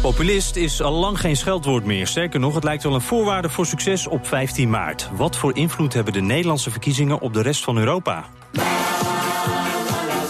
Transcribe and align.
Populist 0.00 0.56
is 0.56 0.82
al 0.82 0.92
lang 0.92 1.20
geen 1.20 1.36
scheldwoord 1.36 1.84
meer. 1.84 2.06
Sterker 2.06 2.40
nog, 2.40 2.54
het 2.54 2.64
lijkt 2.64 2.82
wel 2.82 2.94
een 2.94 3.00
voorwaarde 3.00 3.48
voor 3.48 3.66
succes 3.66 4.06
op 4.06 4.26
15 4.26 4.70
maart. 4.70 5.10
Wat 5.16 5.36
voor 5.36 5.56
invloed 5.56 5.92
hebben 5.92 6.12
de 6.12 6.20
Nederlandse 6.20 6.70
verkiezingen 6.70 7.20
op 7.20 7.34
de 7.34 7.42
rest 7.42 7.64
van 7.64 7.78
Europa? 7.78 8.24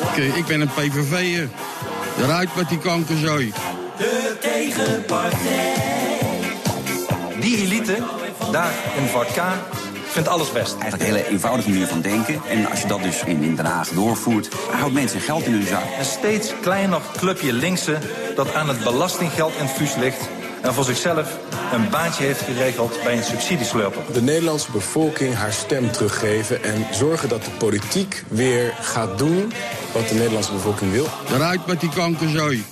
Oké, 0.03 0.23
ik 0.23 0.47
ben 0.47 0.61
een 0.61 0.69
PVV'er. 0.69 1.49
Eruit 2.19 2.57
met 2.57 2.69
die 2.69 2.79
kankerzooi. 2.79 3.53
De 3.97 4.37
tegenpartij. 4.41 5.75
Die 7.41 7.57
elite, 7.57 7.99
daar 8.53 8.75
in 8.97 9.07
vak 9.07 9.29
K, 10.11 10.13
vindt 10.13 10.29
alles 10.29 10.53
best. 10.53 10.73
Eigenlijk 10.73 11.03
een 11.03 11.17
hele 11.17 11.29
eenvoudige 11.29 11.69
manier 11.69 11.87
van 11.87 12.01
denken. 12.01 12.41
En 12.49 12.71
als 12.71 12.81
je 12.81 12.89
dat 12.89 13.03
dus 13.03 13.23
in, 13.25 13.43
in 13.43 13.57
Den 13.57 13.65
Haag 13.65 13.89
doorvoert, 13.89 14.49
houdt 14.71 14.95
mensen 14.95 15.21
geld 15.21 15.45
in 15.45 15.53
hun 15.53 15.67
zak. 15.67 15.83
Een 15.99 16.05
steeds 16.05 16.53
kleiner 16.61 17.01
clubje 17.17 17.53
linkse 17.53 17.99
dat 18.35 18.55
aan 18.55 18.69
het 18.69 18.85
belastinggeldinfuus 18.85 19.95
ligt 19.95 20.29
en 20.63 20.75
voor 20.75 20.85
zichzelf 20.85 21.39
een 21.73 21.91
baantje 21.91 22.25
heeft 22.25 22.41
geregeld 22.41 23.03
bij 23.03 23.17
een 23.17 23.25
subsidieslurper. 23.25 24.03
De 24.13 24.23
Nederlandse 24.23 24.71
bevolking 24.71 25.35
haar 25.35 25.53
stem 25.53 25.93
teruggeven 25.93 26.63
en 26.63 26.87
zorgen 26.91 27.29
dat 27.29 27.45
de 27.45 27.51
politiek 27.51 28.25
weer 28.29 28.75
gaat 28.81 29.19
doen 29.19 29.53
wat 29.93 30.09
de 30.09 30.15
Nederlandse 30.15 30.53
bevolking 30.53 30.93
wil. 30.93 31.07
Eruit 31.35 31.67
met 31.67 31.81
die 31.81 31.91
kankerzooi. 31.91 32.65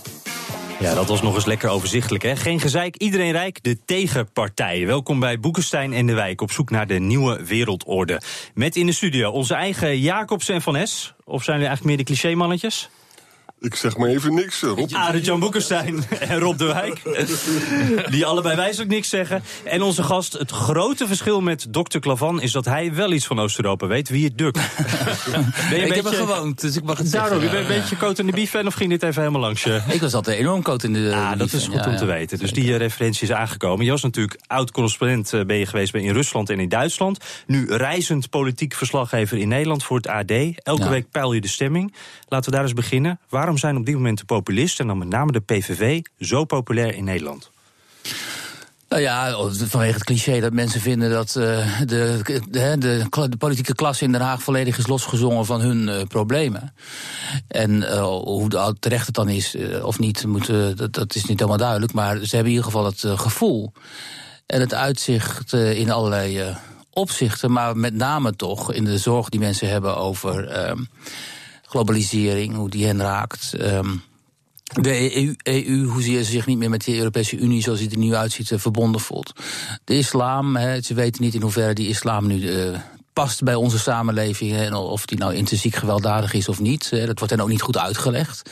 Ja, 0.81 0.95
dat 0.95 1.09
was 1.09 1.23
nog 1.23 1.35
eens 1.35 1.45
lekker 1.45 1.69
overzichtelijk, 1.69 2.23
hè? 2.25 2.37
Geen 2.37 2.61
gezeik, 2.61 2.97
iedereen 2.97 3.33
rijk, 3.33 3.63
de 3.63 3.85
tegenpartij. 3.85 4.87
Welkom 4.87 5.21
bij 5.21 5.41
Boekenstein 5.41 5.93
en 5.93 6.07
de 6.07 6.15
Wijk, 6.15 6.41
op 6.41 6.53
zoek 6.53 6.71
naar 6.71 6.87
de 6.87 6.99
nieuwe 6.99 7.45
wereldorde. 7.45 8.21
Met 8.55 8.77
in 8.77 8.87
de 8.87 8.93
studio 8.93 9.31
onze 9.31 9.55
eigen 9.55 10.01
Jacobs 10.01 10.49
en 10.49 10.63
Van 10.63 10.77
Es. 10.77 11.15
Of 11.25 11.43
zijn 11.43 11.57
jullie 11.57 11.71
eigenlijk 11.71 11.85
meer 11.85 11.97
de 11.97 12.13
cliché-mannetjes? 12.13 12.91
Ik 13.61 13.75
zeg 13.75 13.97
maar 13.97 14.09
even 14.09 14.35
niks, 14.35 14.63
eh, 14.63 14.71
Rob. 14.71 14.93
Arend 14.93 15.25
Jan 15.25 15.41
Boekenstein 15.41 16.05
en 16.21 16.39
Rob 16.39 16.59
de 16.59 16.65
Wijk. 16.65 17.03
Die 18.11 18.27
allebei 18.27 18.57
wijselijk 18.57 18.91
niks 18.91 19.09
zeggen. 19.09 19.43
En 19.65 19.83
onze 19.83 20.03
gast, 20.03 20.33
het 20.33 20.51
grote 20.51 21.07
verschil 21.07 21.41
met 21.41 21.67
dokter 21.71 22.01
Klavan... 22.01 22.41
is 22.43 22.53
dat 22.53 22.65
hij 22.65 22.95
wel 22.95 23.13
iets 23.13 23.27
van 23.27 23.39
Oost-Europa 23.41 23.87
weet, 23.87 24.09
wie 24.09 24.25
het 24.25 24.39
dukt. 24.39 24.61
ben 25.71 25.79
je 25.79 25.87
ik 25.87 25.95
heb 25.95 26.05
er 26.05 26.13
gewoond, 26.13 26.61
dus 26.61 26.77
ik 26.77 26.83
mag 26.85 26.99
het 26.99 27.11
Daarom, 27.13 27.41
zeggen. 27.41 27.59
je 27.59 27.65
bent 27.65 27.69
een 27.75 27.81
beetje 27.81 27.97
Cote 27.97 28.21
in 28.21 28.27
de 28.27 28.33
Bief 28.33 28.51
fan 28.51 28.67
of 28.67 28.75
ging 28.75 28.91
dit 28.91 29.03
even 29.03 29.21
helemaal 29.21 29.41
langs 29.41 29.63
je? 29.63 29.81
Ik 29.89 30.01
was 30.01 30.15
altijd 30.15 30.39
enorm 30.39 30.63
koot 30.63 30.83
in 30.83 30.93
de... 30.93 31.13
Ah, 31.15 31.31
de 31.33 31.37
dat 31.37 31.53
is 31.53 31.65
goed 31.67 31.75
Ja, 31.85 31.91
om 31.91 31.97
te 31.97 32.05
ja. 32.07 32.13
weten. 32.13 32.39
Dus 32.39 32.53
die 32.53 32.73
eh, 32.73 32.77
referentie 32.79 33.23
is 33.29 33.33
aangekomen. 33.35 33.85
Je 33.85 33.91
was 33.91 34.03
natuurlijk 34.03 34.41
oud-correspondent 34.47 35.33
eh, 35.33 35.45
ben 35.45 35.57
je 35.57 35.67
geweest 35.67 35.93
bij 35.93 36.03
in 36.03 36.13
Rusland 36.13 36.51
en 36.51 36.61
in 36.61 36.69
Duitsland. 36.69 37.19
Nu 37.47 37.67
reizend 37.75 38.31
politiek 38.31 38.75
verslaggever 38.75 39.39
in 39.39 39.49
Nederland 39.49 39.85
voor 39.85 39.97
het 39.97 40.07
AD. 40.07 40.31
Elke 40.55 40.83
Ja. 40.83 40.89
week 40.89 41.11
peil 41.11 41.33
je 41.33 41.41
de 41.41 41.49
stemming. 41.49 41.95
Laten 42.29 42.51
we 42.51 42.57
daar 42.57 42.65
eens 42.65 42.75
beginnen. 42.75 43.19
Waarom 43.29 43.48
zijn 43.57 43.77
op 43.77 43.87
dit 43.87 43.95
moment 43.95 44.19
de 44.19 44.25
populisten, 44.25 44.81
en 44.81 44.87
dan 44.87 44.99
met 44.99 45.09
name 45.09 45.33
de 45.33 45.41
PVV, 45.41 46.03
zo 46.19 46.45
populair 46.45 46.95
in 46.95 47.05
Nederland? 47.05 47.51
Nou 48.89 49.03
ja, 49.03 49.31
vanwege 49.51 49.95
het 49.95 50.05
cliché 50.05 50.41
dat 50.41 50.53
mensen 50.53 50.81
vinden 50.81 51.11
dat 51.11 51.37
eh, 51.37 51.81
de, 51.81 52.21
de, 52.49 52.77
de, 52.79 53.37
politieke 53.39 53.75
klasse 53.75 54.05
in 54.05 54.13
Den 54.13 54.21
Haag 54.21 54.43
volledig 54.43 54.79
is 54.79 54.87
losgezongen 54.87 55.47
van 55.47 55.61
hun 55.61 55.89
eh, 55.89 56.03
problemen. 56.03 56.75
En 57.49 57.91
eh, 57.91 58.03
hoe 58.03 58.77
terecht 58.79 59.07
het 59.07 59.15
dan 59.15 59.29
is 59.29 59.57
of 59.83 59.99
niet, 59.99 60.27
moet, 60.27 60.47
dat, 60.77 60.93
dat 60.93 61.15
is 61.15 61.25
niet 61.25 61.39
helemaal 61.39 61.59
duidelijk. 61.59 61.93
Maar 61.93 62.17
ze 62.17 62.35
hebben 62.35 62.53
in 62.53 62.59
ieder 62.59 62.65
geval 62.65 62.85
het 62.85 63.05
gevoel 63.21 63.73
en 64.47 64.61
het 64.61 64.75
uitzicht 64.75 65.53
in 65.53 65.91
allerlei 65.91 66.57
opzichten. 66.91 67.53
Maar 67.53 67.77
met 67.77 67.95
name 67.95 68.37
toch 68.37 68.73
in 68.73 68.85
de 68.85 68.99
zorg 68.99 69.29
die 69.29 69.41
mensen 69.41 69.69
hebben 69.69 69.97
over 69.97 70.49
ehm, 70.49 70.83
globalisering, 71.69 72.55
hoe 72.55 72.71
die 72.71 72.87
hen 72.87 73.01
raakt. 73.01 73.55
ehm, 73.55 73.97
de 74.63 75.17
EU, 75.17 75.35
EU, 75.43 75.85
hoe 75.85 76.03
ze 76.03 76.25
zich 76.25 76.47
niet 76.47 76.59
meer 76.59 76.71
met 76.71 76.85
de 76.85 76.97
Europese 76.97 77.37
Unie, 77.37 77.63
zoals 77.63 77.79
die 77.79 77.91
er 77.91 77.99
nu 77.99 78.15
uitziet, 78.15 78.51
eh, 78.51 78.59
verbonden 78.59 79.01
voelt. 79.01 79.33
De 79.85 79.97
islam, 79.97 80.57
ze 80.83 80.95
weten 80.95 81.23
niet 81.23 81.35
in 81.35 81.43
hoeverre 81.43 81.75
die 81.75 81.89
islam 81.89 82.27
nu 82.27 82.49
eh, 82.49 82.79
past 83.13 83.43
bij 83.43 83.55
onze 83.55 83.79
samenleving. 83.79 84.57
En 84.57 84.75
of 84.75 85.07
die 85.07 85.19
nou 85.19 85.35
intrinsiek 85.35 85.75
gewelddadig 85.75 86.33
is 86.33 86.49
of 86.49 86.61
niet. 86.61 86.91
Dat 86.91 87.19
wordt 87.19 87.31
hen 87.31 87.41
ook 87.41 87.49
niet 87.49 87.63
goed 87.63 87.79
uitgelegd. 87.79 88.51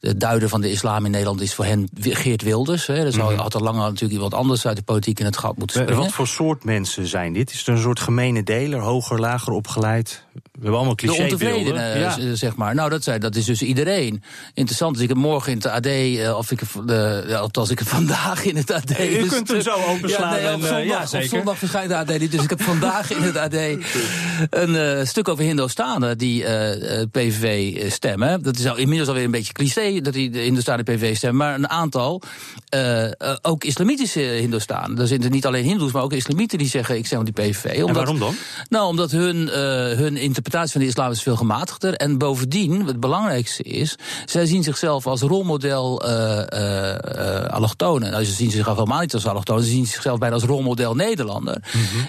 De 0.00 0.16
duider 0.16 0.48
van 0.48 0.60
de 0.60 0.70
islam 0.70 1.04
in 1.04 1.10
Nederland 1.10 1.40
is 1.40 1.54
voor 1.54 1.64
hen 1.64 1.88
Geert 2.00 2.42
Wilders. 2.42 2.86
Hè. 2.86 2.94
Er 3.04 3.12
zou- 3.12 3.34
had 3.34 3.54
al 3.54 3.60
langer 3.60 3.82
natuurlijk 3.82 4.12
iemand 4.12 4.34
anders 4.34 4.66
uit 4.66 4.76
de 4.76 4.82
politiek 4.82 5.18
in 5.20 5.24
het 5.24 5.36
gat 5.36 5.56
moeten 5.56 5.76
Eh, 5.76 5.82
springen. 5.82 6.04
Wat 6.04 6.14
voor 6.14 6.26
soort 6.26 6.64
mensen 6.64 7.06
zijn 7.06 7.32
dit? 7.32 7.50
Is 7.52 7.58
het 7.58 7.68
een 7.68 7.78
soort 7.78 8.00
gemene 8.00 8.42
deler, 8.42 8.80
hoger, 8.80 9.20
lager 9.20 9.52
opgeleid? 9.52 10.24
We 10.32 10.40
hebben 10.52 10.74
allemaal 10.74 10.96
De 10.96 11.12
ontevredenen, 11.22 11.98
Ja. 11.98 12.10
z- 12.10 12.32
zeg 12.32 12.56
maar. 12.56 12.74
Nou, 12.74 12.90
dat, 12.90 13.02
zijn, 13.04 13.20
dat 13.20 13.36
is 13.36 13.44
dus 13.44 13.62
iedereen. 13.62 14.22
Interessant 14.54 14.96
is, 14.96 15.02
ik 15.02 15.08
heb 15.08 15.16
morgen 15.16 15.52
in 15.52 15.58
het 15.58 15.66
AD, 15.66 15.86
eh, 15.86 16.36
of 16.36 16.50
ik, 16.50 16.60
de, 16.86 17.36
althans 17.40 17.70
ik 17.70 17.78
heb 17.78 17.88
vandaag 17.98 18.44
in 18.44 18.56
het 18.56 18.70
AD. 18.70 18.90
U 18.90 19.18
dus 19.18 19.28
kunt 19.28 19.48
hem 19.48 19.56
de- 19.56 19.62
zo 19.62 19.74
openslaan 19.88 20.36
Ja, 20.36 20.42
nee, 20.46 20.54
op 20.54 20.62
eh, 20.62 20.66
zondag, 20.68 20.84
ja, 20.86 21.00
op 21.02 21.06
zeker. 21.08 21.28
zondag 21.28 21.58
verschijnt 21.58 21.88
de 21.88 21.96
AD 21.96 22.18
niet, 22.18 22.30
dus 22.32 22.42
ik 22.42 22.50
heb 22.50 22.62
vandaag 22.62 23.10
in 23.12 23.22
het 23.22 23.36
AD 23.36 23.54
een 24.62 24.76
eh, 24.76 25.04
stuk 25.06 25.28
over 25.28 25.44
Hindoestanen 25.44 26.18
die 26.18 26.44
eh, 26.44 27.00
eh, 27.00 27.06
PVV 27.10 27.90
stemmen. 27.92 28.42
Dat 28.42 28.58
is 28.58 28.66
al, 28.66 28.76
inmiddels 28.76 29.08
alweer 29.08 29.24
een 29.24 29.30
beetje 29.30 29.52
cliché 29.52 29.88
dat 29.98 30.12
die 30.12 30.30
de 30.30 30.38
Hindoestanen 30.38 30.84
PVV 30.84 31.16
stemmen, 31.16 31.46
maar 31.46 31.54
een 31.54 31.68
aantal, 31.68 32.22
eh, 32.68 33.04
eh, 33.04 33.12
ook 33.42 33.64
islamitische 33.64 34.20
Hindoestanen. 34.20 34.98
Er 34.98 35.06
zijn 35.06 35.22
er 35.22 35.30
niet 35.30 35.46
alleen 35.46 35.64
Hindoes, 35.64 35.92
maar 35.92 36.02
ook 36.02 36.12
islamieten 36.12 36.58
die 36.58 36.68
zeggen 36.68 36.96
ik 36.96 37.06
stem 37.06 37.18
op 37.18 37.24
die 37.24 37.34
PVV. 37.34 37.64
En 37.64 37.92
waarom 37.92 38.18
dan? 38.18 38.34
Nou, 38.68 38.86
omdat 38.86 39.10
hun, 39.10 39.48
eh, 39.48 39.54
hun 39.98 40.16
interpretatie 40.16 40.72
van 40.72 40.80
de 40.80 40.86
islam 40.86 41.10
is 41.10 41.22
veel 41.22 41.36
gematigder. 41.36 41.94
En 41.94 42.18
bovendien, 42.18 42.86
het 42.86 43.00
belangrijkste 43.00 43.62
is, 43.62 43.96
zij 44.24 44.46
zien 44.46 44.62
zichzelf 44.62 45.06
als 45.06 45.20
rolmodel 45.20 46.02
allochtonen. 47.50 48.10
Nou, 48.10 48.24
ze 48.24 48.32
zien 48.32 48.50
zichzelf 48.50 48.76
helemaal 48.76 49.00
niet 49.00 49.14
als 49.14 49.26
allochtonen, 49.26 49.64
ze 49.64 49.70
zien 49.70 49.86
zichzelf 49.86 50.18
bijna 50.18 50.34
als 50.34 50.44
rolmodel 50.44 50.94
Nederlander. 50.94 51.62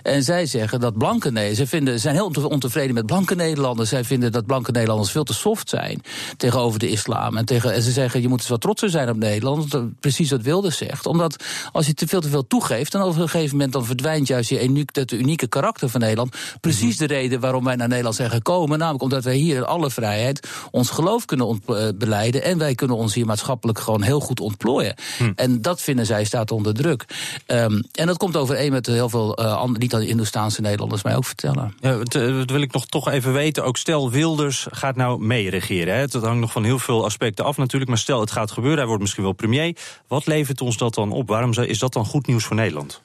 En 0.03 0.23
zij 0.23 0.45
zeggen 0.45 0.79
dat 0.79 0.97
blanke 0.97 1.31
Nederlanders, 1.31 1.39
ze 1.57 1.67
vinden, 1.67 1.99
zijn 1.99 2.15
heel 2.15 2.25
onte- 2.25 2.49
ontevreden 2.49 2.93
met 2.93 3.05
blanke 3.05 3.35
Nederlanders. 3.35 3.89
Zij 3.89 4.03
vinden 4.03 4.31
dat 4.31 4.45
blanke 4.45 4.71
Nederlanders 4.71 5.11
veel 5.11 5.23
te 5.23 5.33
soft 5.33 5.69
zijn 5.69 6.01
tegenover 6.37 6.79
de 6.79 6.89
islam. 6.89 7.37
En, 7.37 7.45
tegen, 7.45 7.70
en 7.71 7.81
ze 7.81 7.91
zeggen, 7.91 8.21
je 8.21 8.27
moet 8.27 8.39
eens 8.39 8.49
wat 8.49 8.61
trotser 8.61 8.89
zijn 8.89 9.09
op 9.09 9.17
Nederland. 9.17 9.71
Dat- 9.71 9.99
Precies 9.99 10.31
wat 10.31 10.41
Wilders 10.41 10.77
zegt. 10.77 11.05
Omdat 11.05 11.43
als 11.71 11.85
je 11.85 11.93
te 11.93 12.07
veel 12.07 12.21
te 12.21 12.29
veel 12.29 12.47
toegeeft, 12.47 12.91
dan 12.91 13.01
op 13.01 13.07
een 13.15 13.29
gegeven 13.29 13.51
moment 13.55 13.73
dan 13.73 13.85
verdwijnt 13.85 14.27
juist 14.27 14.49
je 14.49 14.63
uniek, 14.63 14.93
dat 14.93 15.11
unieke 15.11 15.47
karakter 15.47 15.89
van 15.89 15.99
Nederland. 15.99 16.35
Precies 16.61 16.97
de 16.97 17.05
reden 17.07 17.39
waarom 17.39 17.63
wij 17.63 17.75
naar 17.75 17.87
Nederland 17.87 18.15
zijn 18.15 18.29
gekomen. 18.29 18.79
Namelijk 18.79 19.03
omdat 19.03 19.23
wij 19.23 19.35
hier 19.35 19.55
in 19.55 19.65
alle 19.65 19.89
vrijheid 19.91 20.47
ons 20.71 20.89
geloof 20.89 21.25
kunnen 21.25 21.61
eh, 21.65 21.87
beleiden. 21.95 22.43
En 22.43 22.57
wij 22.57 22.75
kunnen 22.75 22.97
ons 22.97 23.13
hier 23.13 23.25
maatschappelijk 23.25 23.79
gewoon 23.79 24.01
heel 24.01 24.19
goed 24.19 24.39
ontplooien. 24.39 24.95
En 25.35 25.61
dat 25.61 25.81
vinden 25.81 26.05
zij 26.05 26.23
staat 26.23 26.51
onder 26.51 26.73
druk. 26.73 27.05
Ehm, 27.45 27.81
en 27.91 28.07
dat 28.07 28.17
komt 28.17 28.37
overeen 28.37 28.71
met 28.71 28.85
heel 28.85 29.09
veel 29.09 29.35
eh, 29.35 29.57
andere, 29.57 29.79
niet 29.79 29.93
alleen 29.93 30.07
Hindoestaanse 30.07 30.61
Nederlanders, 30.61 31.03
mij 31.03 31.15
ook 31.15 31.25
vertellen. 31.25 31.73
Ja, 31.79 31.97
dat, 31.97 32.15
eh, 32.15 32.37
dat 32.37 32.49
wil 32.49 32.61
ik 32.61 32.73
nog 32.73 32.85
toch 32.85 33.09
even 33.09 33.33
weten. 33.33 33.63
Ook 33.63 33.77
stel 33.77 34.11
Wilders 34.11 34.67
gaat 34.71 34.95
nou 34.95 35.23
meeregeren. 35.23 35.93
hè. 35.93 35.99
Het 35.99 36.13
hangt 36.13 36.39
nog 36.39 36.51
van 36.51 36.63
heel 36.63 36.79
veel 36.79 37.05
aspecten 37.05 37.45
af 37.45 37.57
natuurlijk. 37.61 37.91
Maar 37.91 37.99
stel 37.99 38.19
het 38.19 38.31
gaat 38.31 38.51
gebeuren, 38.51 38.77
hij 38.77 38.87
wordt 38.87 39.01
misschien 39.01 39.23
wel 39.23 39.33
premier. 39.33 39.77
Wat 40.07 40.25
levert 40.25 40.61
ons 40.61 40.77
dat 40.77 40.93
dan 40.93 41.11
op? 41.11 41.27
Waarom 41.27 41.53
is 41.53 41.79
dat 41.79 41.93
dan 41.93 42.05
goed 42.05 42.27
nieuws 42.27 42.43
voor 42.43 42.55
Nederland? 42.55 43.03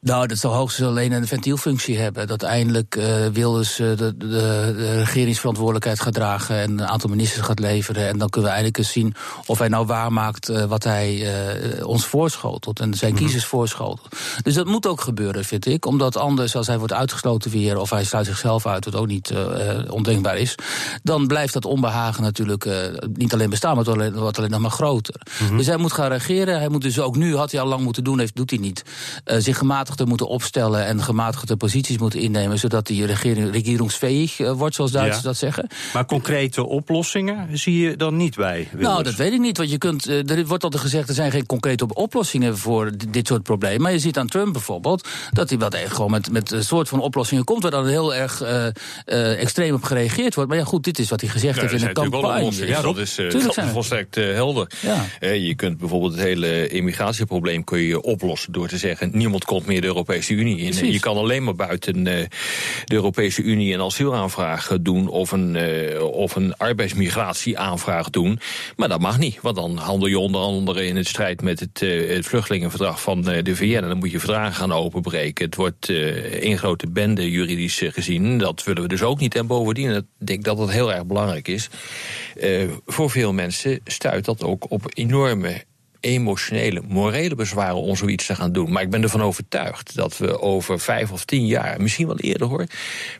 Nou, 0.00 0.26
dat 0.26 0.38
zal 0.38 0.52
hoogstens 0.52 0.88
alleen 0.88 1.12
een 1.12 1.26
ventielfunctie 1.26 1.98
hebben. 1.98 2.26
Dat 2.26 2.42
eindelijk 2.42 2.96
eh 2.96 3.26
Wilders 3.26 3.78
eh, 3.78 3.96
de, 3.96 4.16
de, 4.16 4.28
de 4.76 4.96
regeringsverantwoordelijkheid 4.98 6.00
gaat 6.00 6.14
dragen 6.14 6.56
en 6.56 6.70
een 6.70 6.86
aantal 6.86 7.10
ministers 7.10 7.46
gaat 7.46 7.58
leveren. 7.58 8.08
En 8.08 8.18
dan 8.18 8.28
kunnen 8.28 8.50
we 8.50 8.56
eindelijk 8.56 8.78
eens 8.78 8.92
zien 8.92 9.14
of 9.46 9.58
hij 9.58 9.68
nou 9.68 9.86
waarmaakt 9.86 10.48
eh, 10.48 10.64
wat 10.64 10.84
hij 10.84 11.04
ons 11.82 12.06
voorschotelt 12.06 12.80
en 12.80 12.94
zijn 12.94 13.14
kiezers 13.14 13.44
voorschotelt. 13.44 14.08
Dus 14.42 14.54
dat 14.54 14.66
moet 14.66 14.86
ook 14.86 15.00
gebeuren, 15.00 15.44
vind 15.44 15.66
ik. 15.66 15.86
Omdat 15.86 16.16
anders, 16.16 16.56
als 16.56 16.66
hij 16.66 16.78
wordt 16.78 16.92
uitgesloten 16.92 17.50
weer, 17.50 17.78
of 17.78 17.90
hij 17.90 18.04
sluit 18.04 18.26
zichzelf 18.26 18.66
uit, 18.66 18.84
wat 18.84 18.94
ook 18.94 19.06
niet 19.06 19.32
ondenkbaar 19.88 20.36
is, 20.36 20.54
dan 21.02 21.26
blijft 21.26 21.52
dat 21.52 21.64
onbehagen 21.64 22.22
natuurlijk 22.22 22.68
niet 23.12 23.32
alleen 23.32 23.50
bestaan, 23.50 23.76
maar 23.76 23.84
het 23.84 23.94
wordt 23.94 24.02
alleen, 24.02 24.20
wordt 24.20 24.38
alleen 24.38 24.50
nog 24.50 24.60
maar 24.60 24.70
groter. 24.70 25.20
Dus 25.56 25.66
hij 25.66 25.76
moet 25.76 25.92
gaan 25.92 26.10
regeren. 26.10 26.58
Hij 26.58 26.68
moet 26.68 26.82
dus 26.82 27.00
ook 27.00 27.16
nu, 27.16 27.36
had 27.36 27.50
hij 27.50 27.60
al 27.60 27.66
lang 27.66 27.82
moeten 27.82 28.04
doen, 28.04 28.18
heeft, 28.18 28.36
doet 28.36 28.50
hij 28.50 28.58
niet. 28.58 28.82
zich 29.24 29.58
gematigd 29.58 29.85
gematigder 29.86 30.06
moeten 30.06 30.28
opstellen 30.28 30.86
en 30.86 31.02
gematigde 31.02 31.56
posities 31.56 31.98
moeten 31.98 32.20
innemen, 32.20 32.58
zodat 32.58 32.86
die 32.86 33.06
regering 33.06 33.52
regeringsfähig 33.52 34.38
uh, 34.38 34.52
wordt, 34.52 34.74
zoals 34.74 34.90
Duitsers 34.90 35.22
dat 35.22 35.36
zeggen. 35.36 35.68
Maar 35.92 36.06
concrete 36.06 36.66
oplossingen 36.66 37.58
zie 37.58 37.80
je 37.80 37.96
dan 37.96 38.16
niet 38.16 38.36
bij? 38.36 38.68
Wilders? 38.70 38.92
Nou, 38.92 39.02
dat 39.02 39.14
weet 39.14 39.32
ik 39.32 39.40
niet. 39.40 39.56
Want 39.56 39.70
je 39.70 39.78
kunt, 39.78 40.08
uh, 40.08 40.30
er 40.30 40.46
wordt 40.46 40.64
altijd 40.64 40.82
gezegd, 40.82 41.08
er 41.08 41.14
zijn 41.14 41.30
geen 41.30 41.46
concrete 41.46 41.94
oplossingen 41.94 42.58
voor 42.58 42.90
dit 43.08 43.26
soort 43.26 43.42
problemen. 43.42 43.82
Maar 43.82 43.92
je 43.92 43.98
ziet 43.98 44.18
aan 44.18 44.26
Trump 44.26 44.52
bijvoorbeeld 44.52 45.08
dat 45.32 45.48
hij 45.48 45.58
wel 45.58 45.70
echt 45.70 45.94
gewoon 45.94 46.10
met, 46.10 46.30
met 46.30 46.50
een 46.50 46.64
soort 46.64 46.88
van 46.88 47.00
oplossingen 47.00 47.44
komt 47.44 47.62
waar 47.62 47.70
dan 47.70 47.86
heel 47.86 48.14
erg 48.14 48.42
uh, 48.42 49.40
extreem 49.40 49.74
op 49.74 49.82
gereageerd 49.82 50.34
wordt. 50.34 50.50
Maar 50.50 50.58
ja, 50.58 50.64
goed, 50.64 50.84
dit 50.84 50.98
is 50.98 51.08
wat 51.08 51.20
hij 51.20 51.30
gezegd 51.30 51.60
heeft 51.60 51.72
in 51.72 51.88
een 51.88 51.94
campagne. 51.94 52.66
Ja, 52.66 52.82
dat 52.82 52.98
is, 52.98 53.18
is 53.18 53.44
volstrekt 53.72 54.14
helder. 54.14 54.70
Ja. 55.20 55.32
je 55.32 55.54
kunt 55.54 55.78
bijvoorbeeld 55.78 56.12
het 56.12 56.22
hele 56.22 56.68
immigratieprobleem 56.68 57.64
kun 57.64 57.78
je 57.78 58.02
oplossen 58.02 58.52
door 58.52 58.68
te 58.68 58.78
zeggen: 58.78 59.10
niemand 59.12 59.44
komt 59.44 59.66
meer 59.66 59.75
de 59.80 59.86
Europese 59.86 60.32
Unie 60.32 60.58
in. 60.58 60.70
Precies. 60.70 60.92
Je 60.92 61.00
kan 61.00 61.16
alleen 61.16 61.44
maar 61.44 61.54
buiten 61.54 62.04
de 62.04 62.28
Europese 62.86 63.42
Unie 63.42 63.74
een 63.74 63.80
asielaanvraag 63.80 64.76
doen 64.80 65.08
of 65.08 65.32
een, 65.32 65.58
of 66.00 66.36
een 66.36 66.56
arbeidsmigratieaanvraag 66.56 68.10
doen. 68.10 68.40
Maar 68.76 68.88
dat 68.88 69.00
mag 69.00 69.18
niet, 69.18 69.38
want 69.42 69.56
dan 69.56 69.76
handel 69.76 70.08
je 70.08 70.18
onder 70.18 70.40
andere 70.40 70.86
in 70.86 70.96
het 70.96 71.08
strijd 71.08 71.42
met 71.42 71.60
het, 71.60 71.80
het 72.08 72.26
vluchtelingenverdrag 72.26 73.02
van 73.02 73.22
de 73.22 73.56
VN. 73.56 73.74
En 73.74 73.88
dan 73.88 73.98
moet 73.98 74.10
je 74.10 74.18
verdragen 74.18 74.54
gaan 74.54 74.72
openbreken. 74.72 75.44
Het 75.44 75.54
wordt 75.54 75.88
één 76.40 76.58
grote 76.58 76.86
bende 76.90 77.30
juridisch 77.30 77.82
gezien. 77.84 78.38
Dat 78.38 78.64
willen 78.64 78.82
we 78.82 78.88
dus 78.88 79.02
ook 79.02 79.20
niet. 79.20 79.34
En 79.34 79.46
bovendien, 79.46 79.90
ik 79.90 80.26
denk 80.26 80.44
dat 80.44 80.58
het 80.58 80.70
heel 80.70 80.92
erg 80.92 81.06
belangrijk 81.06 81.48
is. 81.48 81.68
voor 82.86 83.10
veel 83.10 83.32
mensen 83.32 83.80
stuit 83.84 84.24
dat 84.24 84.42
ook 84.42 84.70
op 84.70 84.82
enorme 84.94 85.64
emotionele, 86.06 86.82
morele 86.88 87.34
bezwaren 87.34 87.82
om 87.82 87.96
zoiets 87.96 88.26
te 88.26 88.34
gaan 88.34 88.52
doen. 88.52 88.72
Maar 88.72 88.82
ik 88.82 88.90
ben 88.90 89.02
ervan 89.02 89.22
overtuigd 89.22 89.94
dat 89.94 90.18
we 90.18 90.40
over 90.40 90.80
vijf 90.80 91.12
of 91.12 91.24
tien 91.24 91.46
jaar, 91.46 91.80
misschien 91.80 92.06
wel 92.06 92.18
eerder 92.18 92.46
hoor, 92.46 92.66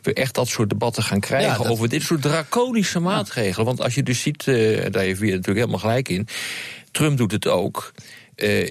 we 0.01 0.13
echt 0.13 0.35
dat 0.35 0.47
soort 0.47 0.69
debatten 0.69 1.03
gaan 1.03 1.19
krijgen 1.19 1.65
over 1.65 1.89
dit 1.89 2.01
soort 2.01 2.21
draconische 2.21 2.99
maatregelen. 2.99 3.65
Want 3.65 3.81
als 3.81 3.95
je 3.95 4.03
dus 4.03 4.21
ziet, 4.21 4.45
uh, 4.45 4.85
daar 4.91 5.03
heeft 5.03 5.19
weer 5.19 5.31
natuurlijk 5.31 5.59
helemaal 5.59 5.79
gelijk 5.79 6.09
in. 6.09 6.27
Trump 6.91 7.17
doet 7.17 7.31
het 7.31 7.47
ook. 7.47 7.91
Uh, 8.35 8.67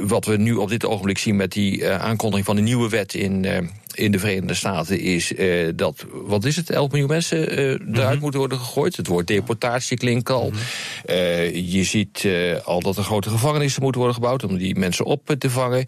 wat 0.00 0.24
we 0.24 0.36
nu 0.36 0.54
op 0.54 0.68
dit 0.68 0.84
ogenblik 0.84 1.18
zien 1.18 1.36
met 1.36 1.52
die 1.52 1.78
uh, 1.78 1.98
aankondiging 1.98 2.46
van 2.46 2.56
de 2.56 2.62
nieuwe 2.62 2.88
wet 2.88 3.14
in, 3.14 3.44
uh, 3.44 3.58
in 3.94 4.10
de 4.10 4.18
Verenigde 4.18 4.54
Staten 4.54 5.00
is 5.00 5.32
dat, 5.76 6.06
wat 6.12 6.44
is 6.44 6.56
het, 6.56 6.70
11 6.70 6.90
miljoen 6.90 7.08
mensen 7.08 7.50
eruit 7.50 7.80
mm 7.80 7.94
-hmm. 7.94 8.18
moeten 8.18 8.40
worden 8.40 8.58
gegooid. 8.58 8.96
Het 8.96 9.06
woord 9.06 9.26
deportatie 9.26 9.96
klinkt 9.96 10.30
al. 10.30 10.50
Mm 10.50 10.56
-hmm. 10.56 11.16
je 11.54 11.84
ziet 11.84 12.28
al 12.64 12.80
dat 12.80 12.96
er 12.96 13.02
grote 13.02 13.30
gevangenissen 13.30 13.82
moeten 13.82 14.00
worden 14.00 14.20
gebouwd 14.20 14.44
om 14.44 14.58
die 14.58 14.78
mensen 14.78 15.04
op 15.04 15.34
te 15.38 15.50
vangen. 15.50 15.86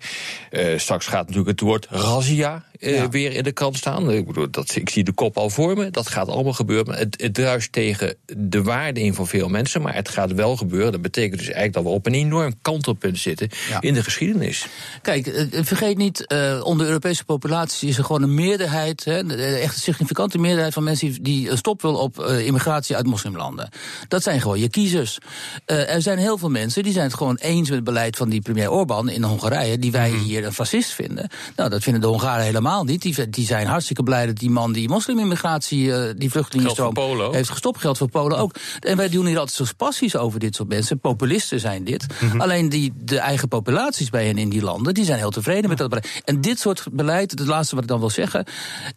straks 0.77 1.07
gaat 1.07 1.27
natuurlijk 1.27 1.51
het 1.51 1.61
woord 1.61 1.87
razzia 1.91 2.65
ja. 2.91 3.09
weer 3.09 3.33
in 3.33 3.43
de 3.43 3.53
krant 3.53 3.77
staan. 3.77 4.11
Ik, 4.11 4.27
bedoel, 4.27 4.51
dat, 4.51 4.77
ik 4.77 4.91
zie 4.91 5.05
de 5.05 5.13
kop 5.13 5.37
al 5.37 5.51
voor 5.51 5.77
me. 5.77 5.91
Dat 5.91 6.09
gaat 6.09 6.29
allemaal 6.29 6.53
gebeuren. 6.53 6.95
Het, 6.95 7.21
het 7.21 7.35
druist 7.35 7.73
tegen 7.73 8.17
de 8.37 8.63
waarde 8.63 9.01
in 9.01 9.15
van 9.15 9.27
veel 9.27 9.49
mensen, 9.49 9.83
maar 9.83 9.95
het 9.95 10.09
gaat 10.09 10.33
wel 10.33 10.57
gebeuren. 10.57 10.93
Dat 10.93 11.03
betekent 11.03 11.39
dus 11.39 11.45
eigenlijk 11.45 11.75
dat 11.75 11.83
we 11.83 11.89
op 11.89 12.07
een 12.07 12.15
enorm 12.15 12.55
kantelpunt 12.63 13.19
zitten 13.19 13.49
ja. 13.69 13.81
in 13.81 13.95
de 13.95 14.03
geschiedenis. 14.03 14.67
Kijk, 15.03 15.47
vergeet 15.51 15.97
niet, 15.97 16.25
uh, 16.33 16.61
onder 16.65 16.85
de 16.85 16.89
Europese 16.93 17.25
populatie 17.25 17.89
is 17.89 17.99
er 17.99 18.05
gewoon 18.05 18.23
een 18.23 18.35
meerderheid, 18.35 19.05
hè, 19.05 19.37
echt 19.59 19.75
een 19.75 19.81
significante 19.81 20.39
meerderheid 20.39 20.73
van 20.73 20.85
mensen 20.85 21.23
die 21.23 21.57
stop 21.57 21.83
wil 21.83 21.95
op 21.95 22.19
uh, 22.19 22.47
immigratie 22.47 22.97
uit 22.97 23.07
moslimlanden. 23.07 23.69
Dat 24.09 24.23
zijn 24.23 24.41
gewoon 24.41 24.61
je 24.61 24.69
kiezers. 24.69 25.19
Er 25.65 26.03
zijn 26.03 26.19
heel 26.19 26.39
veel 26.39 26.51
mensen 26.51 26.83
die 26.83 26.93
zijn 26.93 27.07
het 27.07 27.15
gewoon 27.15 27.37
eens 27.37 27.69
met 27.69 27.77
het 27.77 27.85
beleid 27.85 28.17
van 28.17 28.29
die 28.29 28.41
premier 28.41 28.71
Orbán 28.71 29.09
in 29.09 29.23
Hongarije, 29.23 29.79
die 29.79 29.93
wij 29.93 30.11
hier 30.11 30.45
een 30.45 30.53
fascist 30.53 30.91
vinden. 30.91 31.31
Nou, 31.57 31.71
dat 31.71 31.83
vinden 31.83 32.01
de 32.01 32.07
Hongaren 32.07 32.45
helemaal 32.45 32.71
niet. 32.81 33.03
Die, 33.03 33.29
die 33.29 33.47
zijn 33.47 33.67
hartstikke 33.67 34.03
blij 34.03 34.27
dat 34.27 34.37
die 34.37 34.51
man 34.51 34.73
die 34.73 34.89
moslimimmigratie, 34.89 35.85
uh, 35.85 36.11
die 36.17 36.31
vluchtelingenstroom, 36.31 37.33
heeft 37.33 37.51
gestopt. 37.51 37.81
Geld 37.81 37.99
voor 37.99 38.09
Polen 38.09 38.39
ook. 38.39 38.55
En 38.81 38.97
wij 38.97 39.09
doen 39.09 39.27
hier 39.27 39.39
altijd 39.39 39.69
zo 39.69 39.75
passies 39.77 40.17
over 40.17 40.41
dit 40.41 40.55
soort 40.55 40.69
mensen. 40.69 41.01
Populisten 41.01 41.61
zijn 41.61 41.85
dit. 41.85 42.07
Mm 42.21 42.31
-hmm. 42.31 42.41
Alleen 42.41 42.69
die, 42.69 42.93
de 42.97 43.19
eigen 43.19 43.49
populaties 43.49 44.11
bij 44.11 44.27
hen 44.27 44.39
in 44.39 44.49
die 44.49 44.63
landen, 44.63 44.95
die 44.95 45.05
zijn 45.05 45.19
heel 45.19 45.31
tevreden 45.31 45.69
met 45.69 45.79
dat 45.79 45.89
beleid. 45.89 46.23
En 46.25 46.41
dit 46.41 46.59
soort 46.59 46.87
beleid, 46.93 47.31
het 47.31 47.47
laatste 47.47 47.75
wat 47.75 47.85
ik 47.85 47.91
dan 47.91 48.01
wil 48.01 48.11
zeggen, 48.11 48.47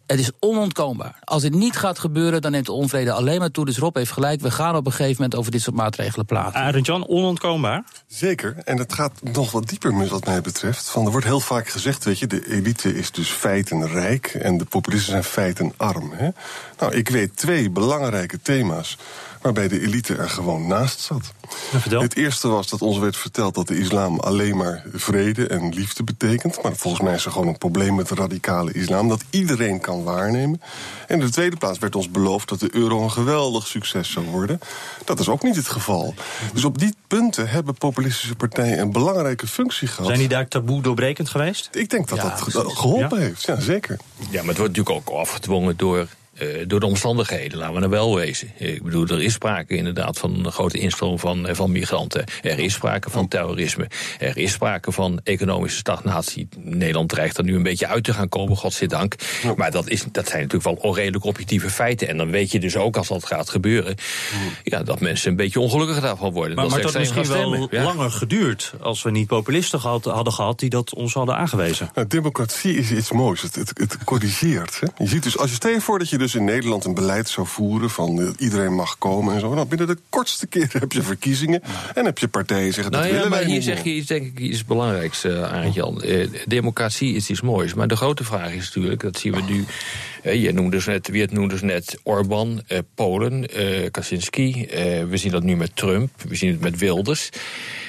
het 0.06 0.20
is 0.20 0.32
onontkoombaar. 0.40 1.20
Als 1.24 1.44
het 1.44 1.54
niet 1.54 1.78
gaat 1.78 2.00
gebeuren, 2.00 2.42
dan 2.42 2.52
neemt 2.52 2.66
de 2.66 2.72
onvrede 2.72 3.12
alleen 3.12 3.40
maar 3.40 3.52
toe. 3.52 3.66
Dus 3.66 3.78
Rob 3.78 3.96
heeft 3.96 4.12
gelijk, 4.12 4.42
we 4.42 4.52
gaan 4.52 4.76
op 4.76 4.86
een 4.86 4.92
gegeven 4.92 5.16
moment 5.16 5.36
over 5.36 5.52
dit 5.52 5.62
soort 5.62 5.76
maatregelen 5.76 6.26
praten. 6.26 6.60
Arend 6.60 6.86
Jan, 6.86 7.08
onontkoombaar? 7.08 7.84
Zeker. 8.08 8.56
En 8.64 8.78
het 8.78 8.94
gaat 8.94 9.12
nog 9.22 9.52
wat 9.52 9.68
dieper, 9.68 10.08
wat 10.08 10.26
mij 10.26 10.42
betreft. 10.42 10.90
Van, 10.90 11.06
er 11.06 11.12
wordt 11.12 11.26
heel 11.26 11.40
vaak 11.40 11.70
gezegd, 11.70 12.04
weet 12.04 12.20
je, 12.20 12.28
de 12.28 12.48
elite 12.48 12.96
is 12.96 13.12
dus 13.12 13.30
feiten 13.70 13.88
rijk 13.88 14.28
en 14.28 14.58
de 14.58 14.66
populisten 14.66 15.12
zijn 15.12 15.24
feiten 15.24 15.74
arm. 15.78 16.12
Hè? 16.12 16.30
Nou, 16.80 16.96
ik 16.96 17.10
weet 17.10 17.38
twee 17.38 17.70
belangrijke 17.70 18.42
thema's 18.42 18.98
waarbij 19.42 19.68
de 19.68 19.82
elite 19.82 20.16
er 20.16 20.30
gewoon 20.30 20.68
naast 20.68 21.00
zat. 21.00 21.34
Ja, 21.90 22.00
het 22.00 22.16
eerste 22.16 22.48
was 22.48 22.70
dat 22.70 22.82
ons 22.82 22.98
werd 22.98 23.18
verteld 23.18 23.56
dat 23.56 23.68
de 23.68 23.78
islam 23.78 24.20
alleen 24.20 24.58
maar 24.58 24.84
vrede 24.94 25.48
en 25.48 25.74
liefde 25.74 26.04
betekent. 26.04 26.64
Maar 26.64 26.76
volgens 26.76 27.04
mij 27.04 27.14
is 27.14 27.26
er 27.26 27.32
gewoon 27.32 27.48
een 27.48 27.58
probleem 27.58 27.96
met 27.96 28.08
de 28.08 28.16
radicale 28.16 28.72
islam 28.72 29.08
dat 29.08 29.24
iedereen 29.30 29.80
kan 29.80 30.04
waarnemen. 30.04 30.62
En 31.08 31.20
in 31.20 31.26
de 31.26 31.32
tweede 31.32 31.56
plaats 31.56 31.80
werd 31.80 31.96
ons 31.96 32.10
beloofd 32.10 32.50
dat 32.50 32.60
de 32.60 32.76
euro 32.76 33.04
een 33.04 33.12
geweldig 33.12 33.68
succes 33.68 34.12
zou 34.12 34.26
worden. 34.26 34.60
Dat 35.06 35.20
is 35.20 35.28
ook 35.28 35.44
niet 35.44 35.56
het 35.56 35.68
geval. 35.68 36.14
Dus 36.54 36.64
op 36.64 36.78
die 36.78 36.96
punten 37.08 37.50
hebben 37.50 37.74
populistische 37.74 38.36
partijen 38.36 38.80
een 38.80 38.92
belangrijke 38.92 39.48
functie 39.48 39.88
gehad. 39.88 40.06
Zijn 40.06 40.20
die 40.20 40.28
daar 40.28 40.48
taboe 40.48 40.82
doorbrekend 40.82 41.30
geweest? 41.30 41.70
Ik 41.72 41.90
denk 41.90 42.08
dat 42.08 42.18
ja, 42.18 42.30
dat 42.30 42.42
geholpen 42.78 43.20
ja? 43.20 43.26
heeft, 43.26 43.44
ja 43.44 43.60
zeker. 43.60 43.98
Ja, 44.18 44.40
maar 44.40 44.50
het 44.50 44.58
wordt 44.58 44.78
natuurlijk 44.78 45.10
ook 45.10 45.20
afgedwongen 45.20 45.78
door 45.78 46.08
uh, 46.42 46.64
door 46.68 46.80
de 46.80 46.86
omstandigheden, 46.86 47.58
laten 47.58 47.74
we 47.74 47.80
nou 47.80 47.92
wel 47.92 48.16
wezen. 48.16 48.52
Ik 48.58 48.84
bedoel, 48.84 49.08
er 49.08 49.22
is 49.22 49.34
sprake 49.34 49.76
inderdaad 49.76 50.18
van 50.20 50.46
een 50.46 50.52
grote 50.52 50.78
instroom 50.78 51.20
van, 51.20 51.48
van 51.52 51.72
migranten. 51.72 52.24
Er 52.42 52.60
is 52.60 52.74
sprake 52.74 53.10
van 53.10 53.28
terrorisme. 53.28 53.88
Er 54.20 54.38
is 54.38 54.52
sprake 54.52 54.92
van 54.92 55.20
economische 55.24 55.78
stagnatie. 55.78 56.48
Nederland 56.58 57.10
dreigt 57.10 57.38
er 57.38 57.44
nu 57.44 57.56
een 57.56 57.64
beetje 57.64 57.88
uit 57.88 58.04
te 58.04 58.14
gaan 58.14 58.30
komen, 58.30 58.58
godzijdank. 58.58 59.16
Maar 59.56 59.72
dat, 59.72 59.90
is, 59.90 60.06
dat 60.12 60.28
zijn 60.28 60.42
natuurlijk 60.42 60.64
wel 60.64 60.90
onredelijk 60.90 61.24
objectieve 61.24 61.70
feiten. 61.70 62.08
En 62.08 62.18
dan 62.18 62.32
weet 62.32 62.52
je 62.52 62.60
dus 62.60 62.76
ook, 62.76 62.98
als 62.98 63.08
dat 63.08 63.26
gaat 63.26 63.50
gebeuren... 63.50 63.96
Ja, 64.64 64.84
dat 64.84 65.00
mensen 65.00 65.30
een 65.30 65.36
beetje 65.36 65.60
ongelukkig 65.60 66.00
daarvan 66.02 66.32
worden. 66.32 66.56
Maar, 66.56 66.64
dat 66.64 66.74
maar 66.74 66.82
dat 66.82 66.98
misschien 66.98 67.28
wel 67.28 67.68
ja. 67.72 67.84
langer 67.84 68.12
geduurd... 68.12 68.74
als 68.82 69.04
we 69.04 69.12
niet 69.12 69.28
populisten 69.28 69.80
gehad, 69.80 70.06
hadden 70.06 70.34
gehad 70.34 70.60
die 70.60 70.70
dat 70.70 70.94
ons 70.94 71.14
hadden 71.14 71.36
aangewezen. 71.36 71.90
Nou, 71.94 72.08
democratie 72.08 72.78
is 72.78 72.92
iets 72.92 73.12
moois. 73.12 73.42
Het, 73.42 73.56
het, 73.56 73.72
het 73.74 73.98
corrigeert. 74.04 74.80
Hè? 74.80 75.04
Je 75.04 75.10
ziet 75.10 75.24
dus, 75.24 75.38
als 75.38 75.50
je 75.50 75.56
stel 75.56 75.72
je 75.72 75.82
voor 75.82 76.00
dat 76.00 76.10
je 76.10 76.18
dus 76.26 76.36
in 76.36 76.46
Nederland 76.46 76.86
een 76.86 76.94
beleid 76.94 77.30
zou 77.30 77.48
voeren 77.48 77.90
van 77.90 78.20
uh, 78.20 78.30
iedereen 78.38 78.74
mag 78.74 78.98
komen 78.98 79.34
en 79.34 79.40
zo. 79.40 79.54
Nou, 79.54 79.68
binnen 79.68 79.88
de 79.88 79.98
kortste 80.10 80.48
keer 80.48 80.70
heb 80.80 80.92
je 80.92 81.02
verkiezingen 81.02 81.62
en 81.94 82.06
heb 82.06 82.18
je 82.18 82.28
partijen 82.28 82.74
zeggen 82.74 82.92
dat 82.92 83.02
nou 83.02 83.06
ja, 83.06 83.12
willen 83.14 83.30
maar 83.30 83.40
wij 83.40 83.48
hier 83.48 83.56
niet 83.56 83.66
zeg 83.66 83.84
je 83.84 83.90
iets, 83.90 84.08
denk 84.08 84.26
ik, 84.26 84.40
iets 84.40 84.66
belangrijks, 84.66 85.26
uh, 85.26 85.44
Arend-Jan. 85.44 86.02
Uh, 86.06 86.28
democratie 86.46 87.16
is 87.16 87.30
iets 87.30 87.42
moois, 87.42 87.74
maar 87.74 87.88
de 87.88 87.96
grote 87.96 88.24
vraag 88.24 88.52
is 88.52 88.74
natuurlijk, 88.74 89.02
dat 89.02 89.18
zien 89.18 89.34
we 89.34 89.42
nu... 89.42 89.66
Uh, 90.24 90.44
je 90.44 90.54
noemde 90.54 90.72
dus 90.72 90.86
net, 90.86 91.08
wie 91.08 91.22
het 91.22 91.32
noemde 91.32 91.54
dus 91.54 91.62
net 91.62 92.00
Orbán, 92.04 92.62
Polen, 92.96 93.50
Kaczynski. 93.92 94.68
we 95.10 95.18
zien 95.18 95.32
dat 95.32 95.44
nu 95.44 95.56
met 95.56 95.76
Trump, 95.76 96.10
we 96.28 96.36
zien 96.36 96.52
het 96.52 96.60
met 96.60 96.78
Wilders. 96.78 97.30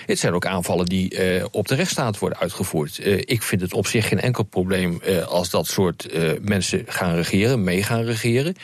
Het 0.06 0.18
zijn 0.18 0.34
ook 0.34 0.46
aanvallen 0.46 0.86
die 0.86 1.36
uh, 1.36 1.44
op 1.50 1.68
de 1.68 1.74
rechtsstaat 1.74 2.18
worden 2.18 2.38
uitgevoerd. 2.38 2.98
Uh, 2.98 3.18
ik 3.18 3.42
vind 3.42 3.60
het 3.60 3.72
op 3.72 3.86
zich 3.86 4.08
geen 4.08 4.20
enkel 4.20 4.42
probleem 4.42 5.00
uh, 5.06 5.26
als 5.26 5.50
dat 5.50 5.66
soort 5.66 6.08
mensen 6.42 6.82
gaan 6.86 7.14
regeren, 7.14 7.64
mee 7.64 7.82
gaan 7.82 8.02
regeren. 8.02 8.54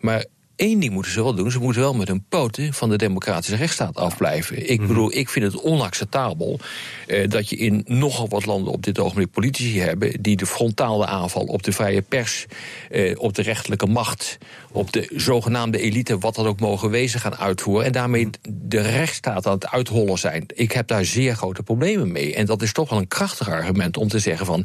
Maar 0.00 0.24
Eén 0.58 0.80
ding 0.80 0.92
moeten 0.92 1.12
ze 1.12 1.22
wel 1.22 1.34
doen. 1.34 1.50
Ze 1.50 1.58
moeten 1.58 1.82
wel 1.82 1.94
met 1.94 2.08
hun 2.08 2.24
poten 2.28 2.72
van 2.72 2.88
de 2.88 2.96
democratische 2.96 3.56
rechtsstaat 3.56 3.96
afblijven. 3.96 4.70
Ik 4.70 4.86
bedoel, 4.86 5.16
ik 5.16 5.28
vind 5.28 5.44
het 5.44 5.62
onacceptabel 5.62 6.60
uh, 7.06 7.28
dat 7.28 7.48
je 7.48 7.56
in 7.56 7.84
nogal 7.86 8.28
wat 8.28 8.46
landen 8.46 8.72
op 8.72 8.82
dit 8.82 8.98
ogenblik 8.98 9.30
politici 9.30 9.80
hebben 9.80 10.22
die 10.22 10.36
de 10.36 10.46
frontale 10.46 11.06
aanval 11.06 11.42
op 11.42 11.62
de 11.62 11.72
vrije 11.72 12.02
pers, 12.02 12.46
uh, 12.90 13.14
op 13.18 13.34
de 13.34 13.42
rechterlijke 13.42 13.86
macht, 13.86 14.38
op 14.72 14.92
de 14.92 15.12
zogenaamde 15.16 15.80
elite, 15.80 16.18
wat 16.18 16.34
dat 16.34 16.46
ook 16.46 16.60
mogen 16.60 16.90
wezen, 16.90 17.20
gaan 17.20 17.36
uitvoeren. 17.36 17.86
En 17.86 17.92
daarmee 17.92 18.30
de 18.48 18.80
rechtsstaat 18.80 19.46
aan 19.46 19.54
het 19.54 19.70
uithollen 19.70 20.18
zijn. 20.18 20.44
Ik 20.54 20.72
heb 20.72 20.86
daar 20.86 21.04
zeer 21.04 21.34
grote 21.34 21.62
problemen 21.62 22.12
mee. 22.12 22.34
En 22.34 22.46
dat 22.46 22.62
is 22.62 22.72
toch 22.72 22.90
wel 22.90 22.98
een 22.98 23.08
krachtig 23.08 23.48
argument 23.48 23.96
om 23.96 24.08
te 24.08 24.18
zeggen 24.18 24.46
van, 24.46 24.64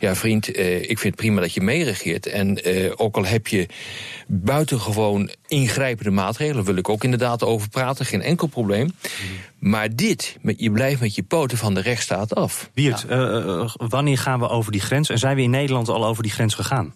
ja 0.00 0.14
vriend, 0.14 0.56
uh, 0.56 0.76
ik 0.76 0.98
vind 0.98 1.02
het 1.02 1.14
prima 1.14 1.40
dat 1.40 1.54
je 1.54 1.60
meeregeert. 1.60 2.26
En 2.26 2.58
ook 2.96 3.16
al 3.16 3.24
heb 3.24 3.46
je 3.46 3.66
buitengewoon 4.26 5.29
ingrijpende 5.46 6.10
maatregelen, 6.10 6.64
wil 6.64 6.76
ik 6.76 6.88
ook 6.88 7.04
inderdaad 7.04 7.44
over 7.44 7.68
praten, 7.68 8.06
geen 8.06 8.22
enkel 8.22 8.46
probleem. 8.46 8.92
Maar 9.58 9.96
dit, 9.96 10.36
je 10.56 10.70
blijft 10.70 11.00
met 11.00 11.14
je 11.14 11.22
poten 11.22 11.58
van 11.58 11.74
de 11.74 11.80
rechtsstaat 11.80 12.34
af. 12.34 12.70
Wiert, 12.74 13.06
uh, 13.10 13.18
uh, 13.18 13.70
wanneer 13.76 14.18
gaan 14.18 14.38
we 14.38 14.48
over 14.48 14.72
die 14.72 14.80
grens? 14.80 15.08
En 15.08 15.18
zijn 15.18 15.36
we 15.36 15.42
in 15.42 15.50
Nederland 15.50 15.88
al 15.88 16.06
over 16.06 16.22
die 16.22 16.32
grens 16.32 16.54
gegaan? 16.54 16.92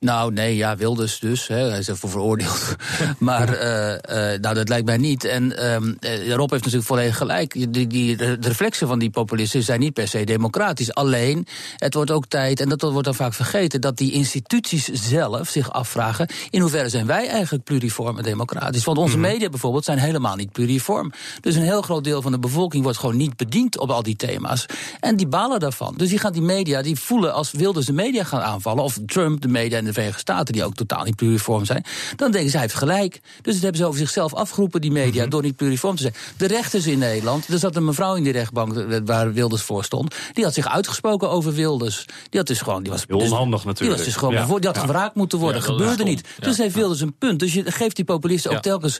Nou, 0.00 0.32
nee, 0.32 0.56
ja, 0.56 0.76
Wilders 0.76 1.18
dus. 1.18 1.46
Hè. 1.46 1.68
Hij 1.68 1.78
is 1.78 1.88
ervoor 1.88 2.10
veroordeeld. 2.10 2.76
maar 3.18 3.48
uh, 3.48 3.90
uh, 3.90 4.40
nou, 4.40 4.54
dat 4.54 4.68
lijkt 4.68 4.86
mij 4.86 4.96
niet. 4.96 5.24
En 5.24 5.72
um, 5.72 5.96
Rob 6.28 6.50
heeft 6.50 6.64
natuurlijk 6.64 6.84
volledig 6.84 7.16
gelijk. 7.16 7.72
Die, 7.72 7.86
die, 7.86 8.16
de 8.16 8.38
reflexen 8.40 8.88
van 8.88 8.98
die 8.98 9.10
populisten 9.10 9.62
zijn 9.62 9.80
niet 9.80 9.92
per 9.92 10.08
se 10.08 10.24
democratisch. 10.24 10.94
Alleen, 10.94 11.46
het 11.76 11.94
wordt 11.94 12.10
ook 12.10 12.26
tijd, 12.26 12.60
en 12.60 12.68
dat 12.68 12.82
wordt 12.82 13.04
dan 13.04 13.14
vaak 13.14 13.34
vergeten... 13.34 13.80
dat 13.80 13.96
die 13.96 14.12
instituties 14.12 14.84
zelf 14.84 15.48
zich 15.48 15.72
afvragen... 15.72 16.28
in 16.50 16.60
hoeverre 16.60 16.88
zijn 16.88 17.06
wij 17.06 17.28
eigenlijk 17.28 17.64
pluriform 17.64 18.16
en 18.16 18.22
democratisch? 18.22 18.84
Want 18.84 18.98
onze 18.98 19.16
mm 19.16 19.22
-hmm. 19.22 19.32
media 19.32 19.48
bijvoorbeeld 19.48 19.84
zijn 19.84 19.98
helemaal 19.98 20.36
niet 20.36 20.52
pluriform. 20.52 21.12
Dus 21.40 21.54
een 21.54 21.62
heel 21.62 21.82
groot 21.82 22.04
deel 22.04 22.22
van 22.22 22.32
de 22.32 22.38
bevolking 22.38 22.82
wordt 22.82 22.98
gewoon 22.98 23.16
niet 23.16 23.36
bediend 23.36 23.78
op 23.78 23.90
al 23.90 24.02
die 24.02 24.16
thema's. 24.16 24.66
En 25.00 25.16
die 25.16 25.28
balen 25.28 25.60
daarvan. 25.60 25.94
Dus 25.96 26.08
die 26.08 26.18
gaan 26.18 26.32
die 26.32 26.42
media, 26.42 26.82
die 26.82 26.96
voelen 26.96 27.34
als 27.34 27.50
Wilders 27.52 27.86
de 27.86 27.92
media 27.92 28.24
gaan 28.24 28.42
aanvallen... 28.42 28.84
of 28.84 28.98
Trump 29.06 29.40
de 29.40 29.48
media 29.48 29.78
en 29.78 29.84
de 29.84 29.88
Verenigde 29.92 30.20
Staten, 30.20 30.52
die 30.52 30.64
ook 30.64 30.74
totaal 30.74 31.04
niet 31.04 31.16
pluriform 31.16 31.64
zijn, 31.64 31.84
dan 32.16 32.30
denken 32.30 32.50
ze 32.50 32.56
hij 32.56 32.66
heeft 32.66 32.78
gelijk. 32.78 33.20
Dus 33.42 33.54
dat 33.54 33.62
hebben 33.62 33.80
ze 33.80 33.86
over 33.86 33.98
zichzelf 33.98 34.34
afgeroepen, 34.34 34.80
die 34.80 34.90
media, 34.90 35.26
door 35.26 35.42
niet 35.42 35.56
pluriform 35.56 35.96
te 35.96 36.02
zijn. 36.02 36.14
De 36.36 36.46
rechters 36.46 36.86
in 36.86 36.98
Nederland, 36.98 37.48
er 37.48 37.58
zat 37.58 37.76
een 37.76 37.84
mevrouw 37.84 38.14
in 38.14 38.22
die 38.22 38.32
rechtbank 38.32 39.02
waar 39.04 39.32
Wilders 39.32 39.62
voor 39.62 39.84
stond, 39.84 40.14
die 40.32 40.44
had 40.44 40.54
zich 40.54 40.68
uitgesproken 40.68 41.30
over 41.30 41.52
Wilders. 41.52 42.04
Die 42.28 42.38
had 42.38 42.46
dus 42.46 42.60
gewoon, 42.60 42.82
die 42.82 42.92
was 42.92 43.04
Heel 43.06 43.18
onhandig 43.18 43.64
natuurlijk. 43.64 43.78
Die 43.78 43.88
was 43.88 44.04
dus 44.04 44.16
gewoon, 44.16 44.34
ja. 44.34 44.58
die 44.58 44.68
had 44.68 44.78
geraakt 44.78 45.14
moeten 45.14 45.38
worden, 45.38 45.62
gebeurde 45.62 46.04
niet. 46.04 46.28
Dus 46.38 46.58
heeft 46.58 46.74
Wilders 46.74 47.00
een 47.00 47.16
punt. 47.18 47.38
Dus 47.38 47.52
je 47.52 47.72
geeft 47.72 47.96
die 47.96 48.04
populisten 48.04 48.50
ook 48.50 48.62
telkens 48.62 48.98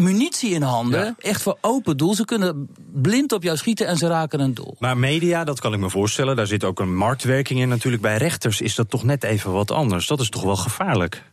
munitie 0.00 0.50
in 0.50 0.62
handen, 0.62 1.04
ja. 1.04 1.14
echt 1.18 1.42
voor 1.42 1.58
open 1.60 1.96
doel. 1.96 2.14
Ze 2.14 2.24
kunnen 2.24 2.68
blind 2.92 3.32
op 3.32 3.42
jou 3.42 3.56
schieten 3.56 3.86
en 3.86 3.96
ze 3.96 4.06
raken 4.06 4.40
een 4.40 4.54
doel. 4.54 4.76
Maar 4.78 4.98
media, 4.98 5.44
dat 5.44 5.60
kan 5.60 5.72
ik 5.72 5.80
me 5.80 5.90
voorstellen, 5.90 6.36
daar 6.36 6.46
zit 6.46 6.64
ook 6.64 6.80
een 6.80 6.96
marktwerking 6.96 7.60
in 7.60 7.68
natuurlijk. 7.68 8.02
Bij 8.02 8.16
rechters 8.16 8.60
is 8.60 8.74
dat 8.74 8.90
toch 8.90 9.04
net 9.04 9.24
even 9.24 9.52
wat 9.52 9.70
anders. 9.70 10.06
Dat 10.06 10.15
is 10.20 10.28
toch 10.28 10.42
wel 10.42 10.56
gevaarlijk? 10.56 11.24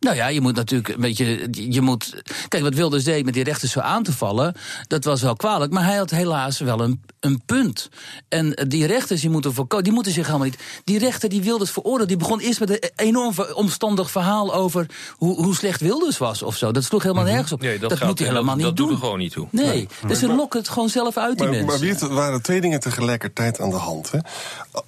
Nou 0.00 0.16
ja, 0.16 0.26
je 0.26 0.40
moet 0.40 0.54
natuurlijk 0.54 0.88
een 0.88 1.00
beetje. 1.00 1.48
Je 1.72 1.80
moet, 1.80 2.22
kijk, 2.48 2.62
wat 2.62 2.74
Wilders 2.74 3.04
deed 3.04 3.24
met 3.24 3.34
die 3.34 3.44
rechters 3.44 3.72
zo 3.72 3.80
aan 3.80 4.02
te 4.02 4.12
vallen. 4.12 4.54
Dat 4.86 5.04
was 5.04 5.22
wel 5.22 5.36
kwalijk. 5.36 5.72
Maar 5.72 5.84
hij 5.84 5.96
had 5.96 6.10
helaas 6.10 6.58
wel 6.58 6.80
een, 6.80 7.00
een 7.20 7.42
punt. 7.46 7.88
En 8.28 8.50
die 8.68 8.86
rechters 8.86 9.20
die 9.20 9.30
moeten, 9.30 9.54
voorkomen, 9.54 9.84
die 9.84 9.92
moeten 9.92 10.12
zich 10.12 10.26
helemaal 10.26 10.46
niet. 10.46 10.58
Die 10.84 10.98
rechter 10.98 11.28
die 11.28 11.42
Wilders 11.42 11.70
veroordeeld. 11.70 12.08
die 12.08 12.16
begon 12.16 12.40
eerst 12.40 12.60
met 12.60 12.70
een 12.70 12.90
enorm 12.96 13.34
omstandig 13.54 14.10
verhaal 14.10 14.54
over. 14.54 14.86
hoe, 15.16 15.42
hoe 15.44 15.54
slecht 15.54 15.80
Wilders 15.80 16.18
was 16.18 16.42
of 16.42 16.56
zo. 16.56 16.72
Dat 16.72 16.84
sloeg 16.84 17.02
helemaal 17.02 17.24
Mhm. 17.24 17.32
nergens 17.32 17.52
op. 17.52 17.60
Nee, 17.60 17.78
dat 17.78 17.88
dat 17.90 17.98
gaat- 17.98 18.08
moet 18.08 18.18
hij 18.18 18.28
helemaal 18.28 18.56
dat 18.56 18.66
niet 18.66 18.76
doet 18.76 18.86
doen. 18.86 18.94
er 18.96 19.00
gewoon 19.02 19.18
niet 19.18 19.32
toe. 19.32 19.48
Nee, 19.50 19.66
Nee. 19.66 19.88
dus 20.06 20.18
ze 20.18 20.26
lokken 20.34 20.60
het 20.60 20.68
gewoon 20.68 20.88
zelf 20.88 21.16
uit, 21.16 21.38
die 21.38 21.46
Maar, 21.46 21.56
mensen. 21.56 21.80
maar 21.80 21.88
weet, 21.88 22.00
er 22.00 22.14
waren 22.14 22.42
twee 22.42 22.60
dingen 22.60 22.80
tegelijkertijd 22.80 23.60
aan 23.60 23.70
de 23.70 23.76
hand. 23.76 24.10
Hè? 24.10 24.18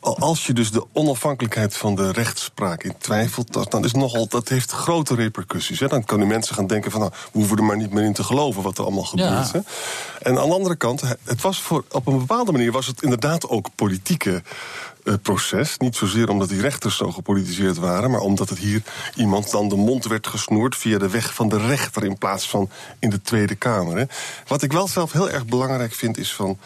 Als 0.01 0.47
je 0.47 0.53
dus 0.53 0.71
de 0.71 0.85
onafhankelijkheid 0.93 1.77
van 1.77 1.95
de 1.95 2.13
rechtspraak 2.13 2.83
in 2.83 2.95
twijfelt, 2.99 3.53
dat, 3.53 3.71
dan 3.71 3.85
is 3.85 3.93
nogal, 3.93 4.29
dat 4.29 4.49
heeft 4.49 4.73
grote 5.05 5.23
repercussies. 5.23 5.81
Hè? 5.81 5.87
Dan 5.87 6.05
kunnen 6.05 6.27
mensen 6.27 6.55
gaan 6.55 6.67
denken 6.67 6.91
van, 6.91 7.01
nou, 7.01 7.13
we 7.13 7.39
hoeven 7.39 7.57
er 7.57 7.65
maar 7.65 7.77
niet 7.77 7.93
meer 7.93 8.05
in 8.05 8.13
te 8.13 8.25
geloven 8.25 8.63
wat 8.63 8.79
er 8.79 8.85
allemaal 8.85 9.05
gebeurt. 9.05 9.51
Ja. 9.53 9.63
En 10.23 10.39
aan 10.39 10.49
de 10.49 10.55
andere 10.55 10.77
kant, 10.77 11.03
het 11.25 11.41
was 11.41 11.61
voor, 11.61 11.85
op 11.91 12.07
een 12.07 12.19
bepaalde 12.19 12.53
manier 12.53 12.73
was 12.73 12.87
het 12.87 13.03
inderdaad 13.03 13.49
ook 13.49 13.69
politieke 13.75 14.43
eh, 15.05 15.15
proces. 15.23 15.77
Niet 15.79 15.97
zozeer 15.97 16.29
omdat 16.29 16.49
die 16.49 16.61
rechters 16.61 16.97
zo 16.97 17.11
gepolitiseerd 17.11 17.77
waren, 17.77 18.11
maar 18.11 18.21
omdat 18.21 18.49
het 18.49 18.59
hier 18.59 18.83
iemand 19.17 19.51
dan 19.51 19.69
de 19.69 19.77
mond 19.77 20.07
werd 20.07 20.27
gesnoerd 20.27 20.77
via 20.77 20.99
de 20.99 21.09
weg 21.09 21.35
van 21.35 21.49
de 21.49 21.67
rechter 21.67 22.05
in 22.05 22.19
plaats 22.19 22.49
van 22.49 22.71
in 22.99 23.11
de 23.11 23.23
Tweede 23.23 23.55
Kamer. 23.55 23.97
Hè. 23.97 24.05
Wat 24.47 24.63
ik 24.63 24.73
wel 24.73 24.89
zelf 24.89 25.13
heel 25.13 25.31
erg 25.31 25.47
belangrijk 25.47 25.95
vind 25.95 26.19
is 26.19 26.35
van. 26.35 26.59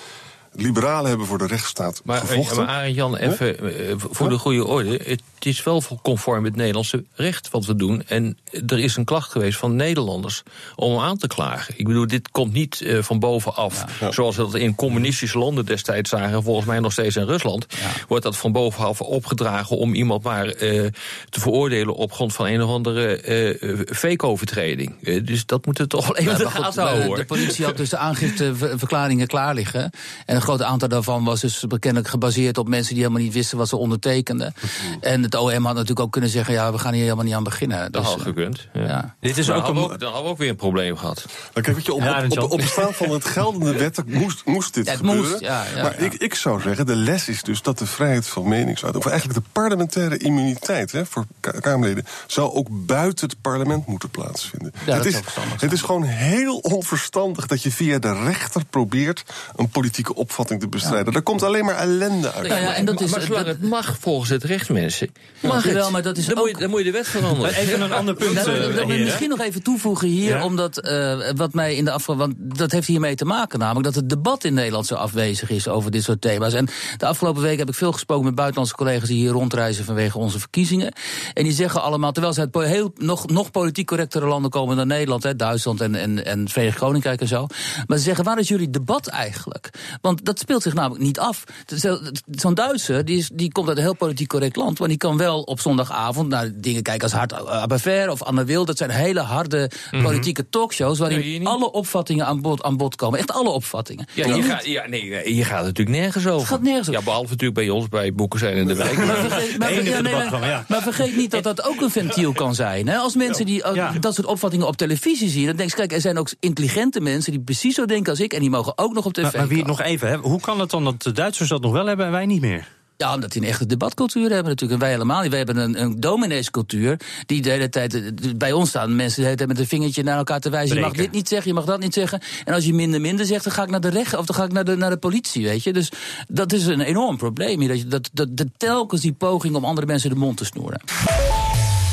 Liberalen 0.59 1.09
hebben 1.09 1.27
voor 1.27 1.39
de 1.39 1.47
rechtsstaat 1.47 2.01
Maar, 2.05 2.23
eh, 2.23 2.29
gevochten. 2.29 2.65
maar 2.65 2.85
even 3.21 3.59
eh, 3.89 3.95
voor 3.99 4.29
de 4.29 4.39
goede 4.39 4.67
orde. 4.67 5.01
Het 5.05 5.23
is 5.47 5.63
wel 5.63 5.83
conform 6.03 6.45
het 6.45 6.57
Nederlandse 6.57 7.05
recht 7.15 7.51
wat 7.51 7.67
we 7.67 7.77
doen. 7.77 8.03
En 8.07 8.39
er 8.67 8.79
is 8.79 8.97
een 8.97 9.05
klacht 9.05 9.31
geweest 9.31 9.59
van 9.59 9.77
Nederlanders 9.77 10.43
om 10.77 10.93
hem 10.93 11.01
aan 11.01 11.17
te 11.17 11.27
klagen. 11.27 11.75
Ik 11.77 11.87
bedoel, 11.87 12.07
dit 12.07 12.31
komt 12.31 12.53
niet 12.53 12.81
eh, 12.81 13.03
van 13.03 13.19
bovenaf. 13.19 13.85
Zoals 14.11 14.37
we 14.37 14.43
dat 14.43 14.55
in 14.55 14.75
communistische 14.75 15.39
landen 15.39 15.67
destijds 15.67 16.11
zagen. 16.11 16.43
Volgens 16.43 16.67
mij 16.67 16.81
nog 16.81 16.93
steeds 16.93 17.17
in 17.17 17.25
Rusland. 17.25 17.67
Wordt 18.09 18.25
dat 18.25 18.37
van 18.37 18.53
bovenaf 18.53 19.01
opgedragen 19.01 19.77
om 19.77 19.95
iemand 19.95 20.23
maar 20.23 20.47
eh, 20.47 20.87
te 21.31 21.41
veroordelen 21.41 21.95
op 21.95 22.13
grond 22.13 22.33
van 22.33 22.47
een 22.47 22.63
of 22.63 22.71
andere 22.71 23.17
eh 23.17 23.95
fake-overtreding. 23.97 25.21
Dus 25.25 25.47
dat 25.47 25.67
moeten 25.67 25.85
we 25.85 25.91
toch 25.91 26.07
wel 26.07 26.17
even 26.17 26.33
Ja, 26.33 26.39
de 26.39 26.51
gaten 26.51 26.83
houden 26.83 27.11
de, 27.11 27.17
de 27.17 27.25
politie 27.25 27.65
had 27.65 27.77
dus 27.77 27.89
de 27.89 27.97
aangifteverklaringen 27.97 29.27
klaar 29.27 29.55
liggen. 29.55 29.91
En 30.27 30.37
een 30.37 30.43
groot 30.43 30.63
aantal 30.63 30.89
daarvan 30.89 31.25
was 31.25 31.41
dus 31.41 31.65
bekendelijk 31.69 32.09
gebaseerd 32.09 32.59
op 32.59 32.69
mensen 32.69 32.95
die 32.95 33.03
helemaal 33.03 33.25
niet 33.25 33.35
wisten 33.35 33.59
wat 33.59 33.69
ze 33.69 33.77
ondertekenden. 33.77 34.55
En 35.01 35.23
het 35.23 35.36
OM 35.41 35.65
had 35.65 35.75
natuurlijk 35.75 36.01
ook 36.01 36.13
kunnen 36.13 36.31
zeggen: 36.31 36.55
ja, 36.55 36.73
we 36.73 36.79
gaan 36.79 36.93
hier 36.93 37.03
helemaal 37.03 37.25
niet 37.25 37.35
aan 37.35 37.43
beginnen. 37.45 37.93
Dat 37.93 38.03
Dus, 38.03 38.13
had 38.13 38.21
gekund. 38.23 38.69
Ja. 38.73 38.83
ja. 38.83 39.15
Dit 39.21 39.39
is 39.39 39.47
Dan 39.47 39.57
ook 39.57 39.69
een. 39.69 39.77
ook- 39.79 39.89
dan 39.99 40.03
hadden 40.09 40.23
we 40.23 40.29
ook 40.29 40.39
weer 40.39 40.49
een 40.49 40.57
probleem 40.57 40.97
gehad. 40.97 41.25
Maar 41.55 41.63
kijk, 41.63 41.77
weet 41.77 41.87
je, 41.87 41.93
op, 41.95 42.03
Ja, 42.03 42.25
op, 42.29 42.51
op, 42.53 42.63
van 42.63 43.11
het 43.11 43.25
geldende 43.25 43.73
wet 43.73 44.03
moest, 44.07 44.43
moest 44.45 44.75
dit 44.75 44.89
het 44.89 44.97
gebeuren. 44.97 45.21
moest, 45.31 45.41
ja, 45.41 45.65
ja, 45.77 45.83
maar 45.83 46.01
ja. 46.01 46.07
Ik, 46.07 46.15
ik 46.15 46.35
zou 46.35 46.61
zeggen, 46.61 46.87
de 46.87 46.97
les 46.97 47.29
is 47.29 47.43
dus 47.43 47.63
dat 47.63 47.79
de 47.79 47.87
vrijheid 47.87 48.27
van 48.27 48.49
meningsuiting... 48.49 49.05
of 49.05 49.11
eigenlijk 49.11 49.41
de 49.45 49.51
parlementaire 49.53 50.17
immuniteit 50.19 50.93
hè, 50.93 51.07
voor 51.07 51.25
Ka- 51.41 51.51
Kamerleden... 51.51 52.05
zou 52.27 52.53
ook 52.53 52.67
buiten 52.71 53.29
het 53.29 53.41
parlement 53.41 53.87
moeten 53.87 54.11
plaatsvinden. 54.11 54.73
Ja, 54.79 54.95
dat 54.97 55.05
het, 55.05 55.15
is, 55.15 55.21
het 55.61 55.73
is 55.73 55.81
gewoon 55.83 56.03
heel 56.03 56.57
onverstandig 56.57 57.47
dat 57.47 57.63
je 57.63 57.71
via 57.73 57.99
de 57.99 58.13
rechter 58.25 58.65
probeert... 58.71 59.23
een 59.57 59.69
politieke 59.69 60.15
opvatting 60.15 60.61
te 60.61 60.69
bestrijden. 60.69 61.13
Daar 61.13 61.23
komt 61.23 61.43
alleen 61.43 61.65
maar 61.65 61.77
ellende 61.77 62.33
uit. 62.33 62.47
Ja, 62.47 62.57
ja, 62.57 62.75
en 62.75 62.85
dat 62.85 63.01
is, 63.01 63.11
maar 63.11 63.21
zolang 63.21 63.47
het 63.47 63.63
mag 63.63 63.97
volgens 64.01 64.31
het 64.31 64.45
recht, 64.45 64.69
mensen. 64.69 65.11
Mag 65.41 65.63
het. 65.63 65.91
maar 65.91 66.03
dat 66.03 66.17
is 66.17 66.27
dan, 66.27 66.37
moet 66.37 66.49
je, 66.49 66.55
ook- 66.55 66.61
dan 66.61 66.71
moet 66.71 66.79
je 66.79 66.85
de 66.85 66.91
wet 66.91 67.09
veranderen. 67.09 67.55
Even 67.55 67.81
een 67.81 67.93
ander 67.93 68.15
punt. 68.15 68.35
Nou, 68.35 68.51
eh, 68.93 69.05
misschien 69.05 69.29
nog 69.29 69.41
even 69.41 69.63
toevoegen 69.63 70.09
hier, 70.09 70.29
Ja? 70.37 70.45
omdat 70.45 70.79
eh, 70.79 71.19
wat 71.37 71.53
mij 71.55 71.75
in 71.75 71.85
de 71.85 71.91
afgelopen. 71.91 72.35
Want 72.39 72.59
dat 72.59 72.71
heeft 72.73 72.87
hiermee 72.87 73.15
te 73.15 73.25
maken, 73.25 73.59
namelijk 73.59 73.85
dat 73.85 73.95
het 73.95 74.09
debat 74.09 74.45
in 74.45 74.55
Nederland 74.55 74.87
zo 74.87 74.95
afwezig 74.95 75.51
is 75.51 75.69
over 75.69 75.91
dit 75.91 76.03
soort 76.03 76.21
thema's. 76.21 76.53
En 76.53 76.69
de 76.97 77.07
afgelopen 77.07 77.43
week 77.43 77.59
heb 77.59 77.69
ik 77.69 77.75
veel 77.75 77.93
gesproken 77.93 78.25
met 78.25 78.35
buitenlandse 78.35 78.75
collega's 78.75 79.09
die 79.09 79.17
hier 79.19 79.31
rondreizen 79.31 79.85
vanwege 79.85 80.19
onze 80.19 80.39
verkiezingen. 80.39 80.93
En 81.35 81.43
die 81.45 81.53
zeggen 81.53 81.83
allemaal, 81.83 82.13
terwijl 82.13 82.35
ze 82.35 82.41
uit 82.41 82.69
heel, 82.69 82.93
nog, 82.97 83.27
nog 83.27 83.51
politiek 83.51 83.87
correctere 83.87 84.27
landen 84.27 84.51
komen 84.51 84.77
dan 84.77 84.87
Nederland, 84.87 85.23
hè, 85.23 85.37
Duitsland 85.37 85.81
en, 85.81 85.95
en, 85.95 86.25
en 86.25 86.49
Verenigd 86.49 86.79
Koninkrijk 86.79 87.21
en 87.21 87.29
zo. 87.29 87.47
Maar 87.87 87.99
ze 87.99 88.05
zeggen, 88.05 88.25
waar 88.25 88.39
is 88.39 88.49
jullie 88.49 88.71
debat 88.71 89.07
eigenlijk? 89.07 89.71
Want 90.01 90.25
dat 90.25 90.39
speelt 90.39 90.63
zich 90.63 90.75
namelijk 90.75 91.03
niet 91.05 91.19
af. 91.19 91.45
Zo- 91.77 91.99
Zo'n 92.31 92.55
Duitser, 92.55 93.05
die, 93.05 93.19
is, 93.19 93.31
die 93.33 93.53
komt 93.53 93.69
uit 93.69 93.77
een 93.77 93.83
heel 93.83 93.97
politiek 93.97 94.29
correct 94.29 94.57
land, 94.57 94.79
maar 94.79 94.89
die 94.89 94.97
kan 94.97 95.16
wel 95.17 95.43
op 95.43 95.61
zondagavond 95.61 96.29
naar 96.29 96.51
dingen 96.55 96.83
kijken 96.83 97.03
als 97.03 97.13
Hart 97.13 97.47
Abaver 97.47 98.11
of 98.11 98.23
Anne 98.23 98.45
Wil. 98.45 98.65
Dat 98.65 98.77
zijn 98.77 98.91
hele 98.91 99.21
harde 99.21 99.71
politieke 100.03 100.49
talkshows 100.49 100.99
waarin 100.99 101.43
Ja, 101.43 101.51
alle 101.51 101.71
opvattingen 101.73 102.27
aan 102.27 102.41
bod, 102.41 102.63
aan 102.63 102.77
bod 102.77 102.97
komen. 102.97 103.19
Echt 103.19 103.33
alle 103.33 103.49
opvattingen. 103.49 104.07
Ja, 104.13 104.25
Die 104.25 104.35
je 104.35 104.43
gaat, 104.43 104.67
ja, 104.67 104.87
nee, 104.87 105.35
je 105.37 105.45
gaat 105.45 105.65
natuurlijk 105.65 105.97
nergens 105.99 106.27
over. 106.27 106.47
gaat 106.47 106.63
nergens 106.63 106.89
over. 106.89 107.01
Ja, 107.01 107.05
behalve 107.07 107.31
natuurlijk 107.31 107.59
bij 107.59 107.69
ons, 107.71 107.89
bij 107.89 108.13
Boeken 108.15 108.39
zijn 108.39 108.57
in 108.57 108.67
de 108.67 108.75
wijk. 108.75 108.97
Maar 108.97 109.17
vergeet, 109.17 109.59
maar, 109.59 109.69
enige 109.69 109.85
ja, 109.89 109.93
nee, 109.93 110.03
debatprogramma, 110.03 110.39
maar- 110.47 110.49
ja. 110.57 110.65
maar 110.69 110.83
vergeet 110.83 111.17
niet 111.17 111.31
dat 111.31 111.43
dat 111.43 111.65
ook 111.69 111.81
een 111.81 111.91
ventiel 111.91 112.33
kan 112.33 112.55
zijn. 112.55 112.89
Hè? 112.89 112.97
Als 112.97 113.15
mensen 113.15 113.47
die 113.47 113.65
uh, 113.67 113.75
Ja. 113.75 113.93
dat 114.01 114.15
soort 114.15 114.27
opvattingen 114.27 114.67
op 114.67 114.77
televisie 114.77 115.29
zien, 115.29 115.47
dan 115.47 115.57
denk 115.57 115.71
je, 115.71 115.77
kijk, 115.77 115.93
er 115.93 116.01
zijn 116.01 116.19
ook 116.19 116.29
intelligente 116.41 117.01
mensen 117.01 117.33
die 117.33 117.41
precies 117.41 117.75
zo 117.75 117.85
denken 117.85 118.11
als 118.11 118.21
ik 118.21 118.33
en 118.33 118.41
die 118.41 118.51
mogen 118.51 118.79
ook 118.79 118.93
nog 118.95 119.05
op 119.05 119.13
tv. 119.13 119.23
Maar, 119.23 119.33
maar 119.37 119.47
wie 119.49 119.57
het 119.59 119.67
komen. 119.67 119.83
nog 119.85 119.93
even, 119.93 120.09
hè, 120.09 120.17
hoe 120.17 120.41
kan 120.41 120.61
het 120.61 120.71
dan 120.71 120.85
dat 120.85 121.03
de 121.03 121.13
Duitsers 121.13 121.49
dat 121.49 121.61
nog 121.61 121.73
wel 121.73 121.87
hebben 121.87 122.07
en 122.07 122.13
wij 122.13 122.27
niet 122.27 122.41
meer? 122.41 122.75
Ja, 122.97 123.15
omdat 123.15 123.33
die 123.33 123.43
een 123.43 123.49
echte 123.49 123.67
debatcultuur 123.67 124.31
hebben 124.31 124.45
natuurlijk. 124.45 124.73
En 124.73 124.79
wij 124.87 124.91
helemaal 124.91 125.21
niet. 125.21 125.29
Wij 125.31 125.39
hebben 125.39 125.57
een, 125.57 125.81
een 125.83 126.01
domineescultuur 126.01 127.01
die 127.27 127.43
de 127.43 127.51
hele 127.51 127.69
tijd... 127.69 127.95
eh, 127.95 128.03
Bij 128.37 128.53
ons 128.53 128.69
staan 128.69 128.97
mensen 128.97 129.17
de 129.17 129.25
hele 129.25 129.37
tijd 129.37 129.49
met 129.49 129.59
een 129.59 129.67
vingertje 129.67 130.03
naar 130.03 130.17
elkaar 130.17 130.41
te 130.41 130.51
wijzen. 130.51 130.77
Je 130.77 130.83
mag 130.83 130.93
dit 130.93 131.11
niet 131.13 131.29
zeggen, 131.29 131.49
je 131.49 131.55
mag 131.55 131.65
dat 131.65 131.81
niet 131.81 131.95
zeggen. 131.95 132.21
En 132.45 132.55
als 132.55 132.65
je 132.65 132.75
minder 132.75 133.01
minder 133.01 133.27
zegt, 133.27 133.45
dan 133.45 133.53
ga 133.53 133.63
ik 133.63 133.71
naar 133.71 133.81
de 133.81 133.89
rechter... 133.89 134.19
of 134.19 134.27
dan 134.27 134.37
ga 134.37 134.45
ik 134.45 134.53
naar 134.53 134.65
de, 134.65 134.77
naar 134.77 134.91
de 134.91 134.97
politie, 134.97 135.45
weet 135.45 135.63
je. 135.63 135.73
Dus 135.73 135.89
dat 136.29 136.53
is 136.53 136.67
een 136.67 136.81
enorm 136.81 137.17
probleem 137.17 137.61
hier. 137.61 137.89
Dat, 137.89 138.09
dat, 138.13 138.29
dat 138.31 138.47
telkens 138.57 139.01
die 139.01 139.13
poging 139.13 139.55
om 139.55 139.65
andere 139.65 139.87
mensen 139.87 140.11
de 140.11 140.17
mond 140.17 140.37
te 140.37 140.45
snoeren. 140.45 140.81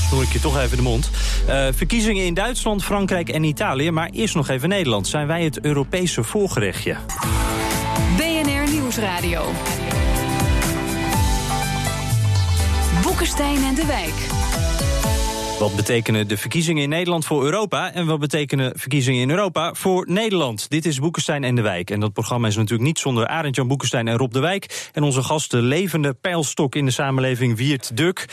Snoer 0.07 0.23
ik 0.23 0.31
je 0.33 0.39
toch 0.39 0.59
even 0.59 0.77
de 0.77 0.83
mond. 0.83 1.09
Eh, 1.47 1.67
verkiezingen 1.71 2.25
in 2.25 2.33
Duitsland, 2.33 2.83
Frankrijk 2.83 3.29
en 3.29 3.43
Italië. 3.43 3.91
Maar 3.91 4.09
eerst 4.09 4.35
nog 4.35 4.49
even 4.49 4.69
Nederland. 4.69 5.07
Zijn 5.07 5.27
wij 5.27 5.43
het 5.43 5.59
Europese 5.61 6.23
voorgerechtje? 6.23 6.95
BNR 8.17 8.71
Nieuwsradio. 8.71 9.51
Boekenstein 13.13 13.63
en 13.63 13.75
de 13.75 13.85
Wijk. 13.85 14.13
Wat 15.59 15.75
betekenen 15.75 16.27
de 16.27 16.37
verkiezingen 16.37 16.83
in 16.83 16.89
Nederland 16.89 17.25
voor 17.25 17.43
Europa? 17.43 17.93
En 17.93 18.05
wat 18.05 18.19
betekenen 18.19 18.79
verkiezingen 18.79 19.21
in 19.21 19.29
Europa 19.29 19.73
voor 19.73 20.05
Nederland? 20.09 20.69
Dit 20.69 20.85
is 20.85 20.99
Boekenstein 20.99 21.43
en 21.43 21.55
de 21.55 21.61
Wijk. 21.61 21.89
En 21.89 21.99
dat 21.99 22.13
programma 22.13 22.47
is 22.47 22.55
natuurlijk 22.55 22.83
niet 22.83 22.99
zonder 22.99 23.27
Arend-Jan 23.27 23.67
Boekenstein 23.67 24.07
en 24.07 24.17
Rob 24.17 24.31
de 24.31 24.39
Wijk. 24.39 24.89
En 24.93 25.03
onze 25.03 25.23
gast, 25.23 25.51
de 25.51 25.61
levende 25.61 26.13
pijlstok 26.13 26.75
in 26.75 26.85
de 26.85 26.91
samenleving, 26.91 27.57
Wiert 27.57 27.97
Duk. 27.97 28.25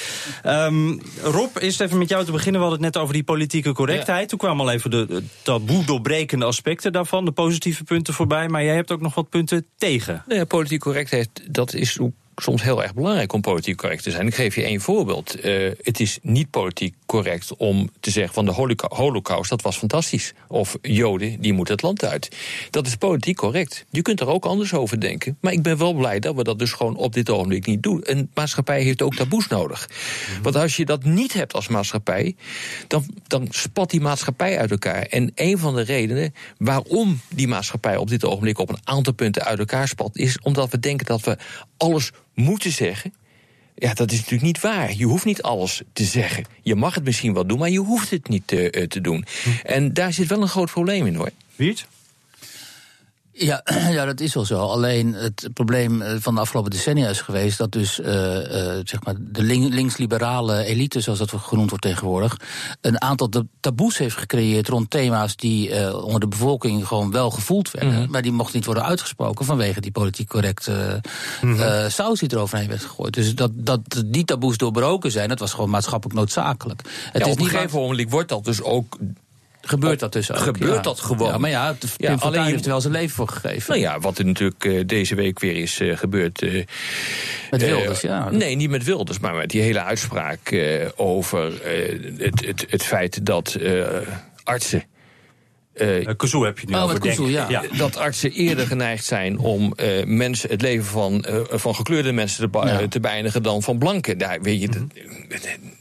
Ehm, 0.42 0.98
Rob, 1.22 1.56
eerst 1.56 1.80
even 1.80 1.98
met 1.98 2.08
jou 2.08 2.24
te 2.24 2.32
beginnen. 2.32 2.60
We 2.60 2.66
hadden 2.66 2.84
het 2.84 2.94
net 2.94 3.02
over 3.02 3.14
die 3.14 3.24
politieke 3.24 3.72
correctheid. 3.72 4.28
Toen 4.28 4.38
kwamen 4.38 4.66
al 4.66 4.72
even 4.72 4.90
de 4.90 5.06
de 5.06 5.22
taboe 5.42 5.84
doorbrekende 5.84 6.44
aspecten 6.44 6.92
daarvan. 6.92 7.24
De 7.24 7.32
positieve 7.32 7.84
punten 7.84 8.14
voorbij. 8.14 8.48
Maar 8.48 8.64
jij 8.64 8.74
hebt 8.74 8.92
ook 8.92 9.00
nog 9.00 9.14
wat 9.14 9.28
punten 9.28 9.66
tegen. 9.76 10.22
Nou 10.26 10.38
ja, 10.38 10.44
politiek 10.44 10.80
correctheid, 10.80 11.28
dat 11.50 11.74
is 11.74 11.98
ook 11.98 12.12
soms 12.42 12.62
heel 12.62 12.82
erg 12.82 12.94
belangrijk 12.94 13.32
om 13.32 13.40
politiek 13.40 13.76
correct 13.76 14.02
te 14.02 14.10
zijn. 14.10 14.26
Ik 14.26 14.34
geef 14.34 14.54
je 14.54 14.62
één 14.62 14.80
voorbeeld. 14.80 15.44
Uh, 15.44 15.70
het 15.82 16.00
is 16.00 16.18
niet 16.22 16.50
politiek 16.50 16.94
correct 17.10 17.56
om 17.56 17.90
te 18.00 18.10
zeggen 18.10 18.34
van 18.34 18.44
de 18.44 18.76
holocaust, 18.88 19.50
dat 19.50 19.62
was 19.62 19.76
fantastisch. 19.76 20.32
Of 20.48 20.78
Joden, 20.82 21.40
die 21.40 21.52
moeten 21.52 21.74
het 21.74 21.82
land 21.82 22.04
uit. 22.04 22.36
Dat 22.70 22.86
is 22.86 22.96
politiek 22.96 23.36
correct. 23.36 23.84
Je 23.90 24.02
kunt 24.02 24.20
er 24.20 24.28
ook 24.28 24.44
anders 24.44 24.74
over 24.74 25.00
denken. 25.00 25.36
Maar 25.40 25.52
ik 25.52 25.62
ben 25.62 25.78
wel 25.78 25.92
blij 25.92 26.20
dat 26.20 26.34
we 26.34 26.44
dat 26.44 26.58
dus 26.58 26.72
gewoon 26.72 26.96
op 26.96 27.12
dit 27.12 27.30
ogenblik 27.30 27.66
niet 27.66 27.82
doen. 27.82 28.00
Een 28.02 28.30
maatschappij 28.34 28.82
heeft 28.82 29.02
ook 29.02 29.14
taboes 29.14 29.46
nodig. 29.46 29.88
Mhm. 29.88 30.42
Want 30.42 30.56
als 30.56 30.76
je 30.76 30.84
dat 30.84 31.04
niet 31.04 31.32
hebt 31.32 31.54
als 31.54 31.68
maatschappij, 31.68 32.36
dan, 32.86 33.04
dan 33.26 33.46
spat 33.50 33.90
die 33.90 34.00
maatschappij 34.00 34.58
uit 34.58 34.70
elkaar. 34.70 35.02
En 35.02 35.32
een 35.34 35.58
van 35.58 35.74
de 35.74 35.82
redenen 35.82 36.34
waarom 36.58 37.20
die 37.34 37.48
maatschappij 37.48 37.96
op 37.96 38.08
dit 38.08 38.24
ogenblik 38.24 38.58
op 38.58 38.68
een 38.68 38.80
aantal 38.84 39.12
punten 39.12 39.44
uit 39.44 39.58
elkaar 39.58 39.88
spat, 39.88 40.16
is 40.16 40.38
omdat 40.42 40.70
we 40.70 40.78
denken 40.78 41.06
dat 41.06 41.20
we 41.20 41.38
alles 41.76 42.10
moeten 42.34 42.72
zeggen. 42.72 43.12
Ja, 43.80 43.94
dat 43.94 44.10
is 44.10 44.16
natuurlijk 44.16 44.42
niet 44.42 44.60
waar. 44.60 44.94
Je 44.94 45.04
hoeft 45.04 45.24
niet 45.24 45.42
alles 45.42 45.82
te 45.92 46.04
zeggen. 46.04 46.44
Je 46.62 46.74
mag 46.74 46.94
het 46.94 47.04
misschien 47.04 47.34
wel 47.34 47.46
doen, 47.46 47.58
maar 47.58 47.70
je 47.70 47.78
hoeft 47.78 48.10
het 48.10 48.28
niet 48.28 48.42
te, 48.46 48.70
eh, 48.70 48.86
te 48.86 49.00
doen. 49.00 49.24
Hm. 49.42 49.48
En 49.62 49.92
daar 49.92 50.12
zit 50.12 50.28
wel 50.28 50.42
een 50.42 50.48
groot 50.48 50.70
probleem 50.70 51.06
in 51.06 51.14
hoor. 51.14 51.30
Wiert? 51.56 51.86
Ja, 53.42 53.62
ja, 53.96 54.04
dat 54.04 54.20
is 54.20 54.34
wel 54.34 54.44
zo. 54.44 54.58
Alleen 54.58 55.14
het 55.14 55.48
probleem 55.54 56.02
eh, 56.02 56.14
van 56.18 56.34
de 56.34 56.40
afgelopen 56.40 56.70
decennia 56.70 57.08
is 57.08 57.20
geweest 57.20 57.58
dat 57.58 57.72
dus 57.72 57.98
uh, 57.98 58.06
uh, 58.06 58.80
zeg 58.84 59.04
maar 59.04 59.14
de 59.18 59.42
links-liberale 59.42 60.64
elite, 60.64 61.00
zoals 61.00 61.18
dat 61.18 61.32
genoemd 61.36 61.68
wordt 61.68 61.84
tegenwoordig, 61.84 62.36
een 62.80 63.02
aantal 63.02 63.30
taboes 63.60 63.98
heeft 63.98 64.16
gecreëerd 64.16 64.68
rond 64.68 64.90
thema's 64.90 65.36
die 65.36 65.70
uh, 65.70 66.04
onder 66.04 66.20
de 66.20 66.28
bevolking 66.28 66.86
gewoon 66.86 67.10
wel 67.10 67.30
gevoeld 67.30 67.70
werden, 67.70 67.92
mm 67.92 68.00
-hmm. 68.00 68.10
maar 68.10 68.22
die 68.22 68.32
mochten 68.32 68.56
niet 68.56 68.64
worden 68.64 68.84
uitgesproken 68.84 69.44
vanwege 69.44 69.80
die 69.80 69.90
politiek 69.90 70.28
correcte 70.28 71.00
mm 71.42 71.56
-hmm. 71.56 71.90
saus 71.90 72.18
die 72.18 72.32
eroverheen 72.32 72.68
werd 72.68 72.84
gegooid. 72.84 73.14
Dus 73.14 73.34
dat, 73.34 73.50
dat 73.54 73.80
die 74.06 74.24
taboes 74.24 74.56
doorbroken 74.56 75.10
zijn, 75.10 75.28
dat 75.28 75.38
was 75.38 75.52
gewoon 75.52 75.70
maatschappelijk 75.70 76.18
noodzakelijk. 76.18 76.82
Het 77.12 77.22
ja, 77.22 77.26
is 77.26 77.32
op 77.32 77.40
een 77.40 77.46
gegeven 77.46 77.80
moment 77.80 78.10
wordt 78.10 78.28
dat 78.28 78.44
dus 78.44 78.62
ook 78.62 78.96
Gebeurt 79.62 80.00
dat 80.00 80.12
dus 80.12 80.32
ook? 80.32 80.38
Gebeurt 80.38 80.84
dat 80.84 81.00
gewoon? 81.00 81.28
Ja, 81.28 81.38
maar 81.38 81.50
ja, 81.50 81.76
Pim 81.96 82.18
alleen 82.18 82.44
heeft 82.44 82.64
er 82.64 82.70
wel 82.70 82.80
zijn 82.80 82.92
leven 82.92 83.10
voor 83.10 83.28
gegeven. 83.28 83.70
Nou 83.70 83.80
ja, 83.80 83.98
wat 83.98 84.18
er 84.18 84.24
natuurlijk 84.24 84.64
uh, 84.64 84.82
deze 84.86 85.14
week 85.14 85.38
weer 85.38 85.56
is 85.56 85.80
uh, 85.80 85.96
gebeurd. 85.96 86.42
Uh, 86.42 86.64
met 87.50 87.62
Wilders, 87.62 88.00
ja. 88.00 88.30
Nee, 88.30 88.54
niet 88.54 88.70
met 88.70 88.84
Wilders, 88.84 89.18
maar 89.18 89.34
met 89.34 89.50
die 89.50 89.62
hele 89.62 89.82
uitspraak 89.82 90.56
over 90.96 91.52
het, 92.18 92.44
het, 92.46 92.66
het 92.68 92.82
feit 92.82 93.26
dat 93.26 93.58
artsen. 94.44 94.84
Uh, 95.74 96.06
Kazoo 96.16 96.44
heb 96.44 96.58
je 96.58 96.66
nu 96.66 96.74
oh, 96.74 96.82
over, 96.82 96.98
Kazoo, 96.98 97.28
ja. 97.28 97.48
ja. 97.48 97.62
Dat 97.76 97.96
artsen 97.96 98.32
eerder 98.32 98.66
geneigd 98.66 99.04
zijn 99.04 99.38
om 99.38 99.74
uh, 99.76 100.04
mensen, 100.04 100.50
het 100.50 100.62
leven 100.62 100.84
van, 100.84 101.24
uh, 101.28 101.40
van 101.50 101.74
gekleurde 101.74 102.12
mensen 102.12 102.50
te, 102.50 102.58
ja. 102.58 102.88
te 102.88 103.00
beëindigen 103.00 103.42
dan 103.42 103.62
van 103.62 103.78
blanken. 103.78 104.18
Daar, 104.18 104.42
weet 104.42 104.60
je, 104.60 104.68
mm 104.68 104.74
-hmm. 104.74 105.72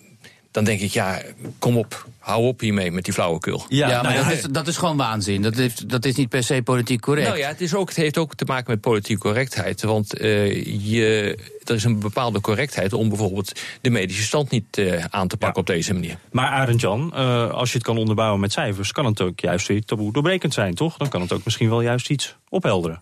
dan 0.52 0.64
denk 0.64 0.80
ik, 0.80 0.92
ja, 0.92 1.22
kom 1.60 1.78
op 1.78 2.08
hou 2.30 2.46
op 2.46 2.60
hiermee 2.60 2.92
met 2.92 3.04
die 3.04 3.14
flauwekul. 3.14 3.66
Ja, 3.70 3.90
ja 3.90 4.02
maar 4.02 4.16
dat 4.16 4.32
is, 4.32 4.42
dat 4.42 4.68
is 4.68 4.78
gewoon 4.78 4.98
waanzin. 4.98 5.42
Dat, 5.42 5.56
heeft, 5.56 5.90
dat 5.90 6.06
is 6.06 6.16
niet 6.16 6.30
per 6.30 6.44
se 6.44 6.62
politiek 6.64 7.02
correct. 7.02 7.28
Nou 7.28 7.40
ja, 7.40 7.48
het, 7.48 7.62
is 7.62 7.74
ook, 7.74 7.88
het 7.88 7.98
heeft 7.98 8.18
ook 8.18 8.36
te 8.36 8.46
maken 8.46 8.72
met 8.72 8.82
politieke 8.82 9.22
correctheid. 9.22 9.82
Want 9.82 10.22
uh, 10.22 10.66
je, 10.92 11.38
er 11.64 11.76
is 11.76 11.84
een 11.84 12.00
bepaalde 12.00 12.42
correctheid 12.42 12.94
om 12.94 13.10
bijvoorbeeld 13.10 13.60
de 13.82 13.90
medische 13.90 14.24
stand 14.24 14.50
niet 14.50 14.78
uh, 14.78 15.06
aan 15.10 15.28
te 15.28 15.38
pakken 15.38 15.64
ja. 15.66 15.74
op 15.74 15.78
deze 15.78 15.94
manier. 15.94 16.18
Maar 16.32 16.48
Arend 16.48 16.82
Jan, 16.82 17.14
uh, 17.16 17.52
als 17.52 17.72
je 17.72 17.78
het 17.78 17.86
kan 17.86 17.98
onderbouwen 17.98 18.40
met 18.40 18.52
cijfers, 18.52 18.92
kan 18.92 19.06
het 19.06 19.22
ook 19.22 19.40
juist 19.40 19.68
weer 19.68 19.84
taboe 19.84 20.14
doorbrekend 20.14 20.54
zijn, 20.54 20.76
toch? 20.76 20.98
Dan 20.98 21.10
kan 21.10 21.22
het 21.22 21.34
ook 21.34 21.44
misschien 21.44 21.70
wel 21.70 21.82
juist 21.82 22.10
iets 22.10 22.36
ophelderen. 22.50 23.02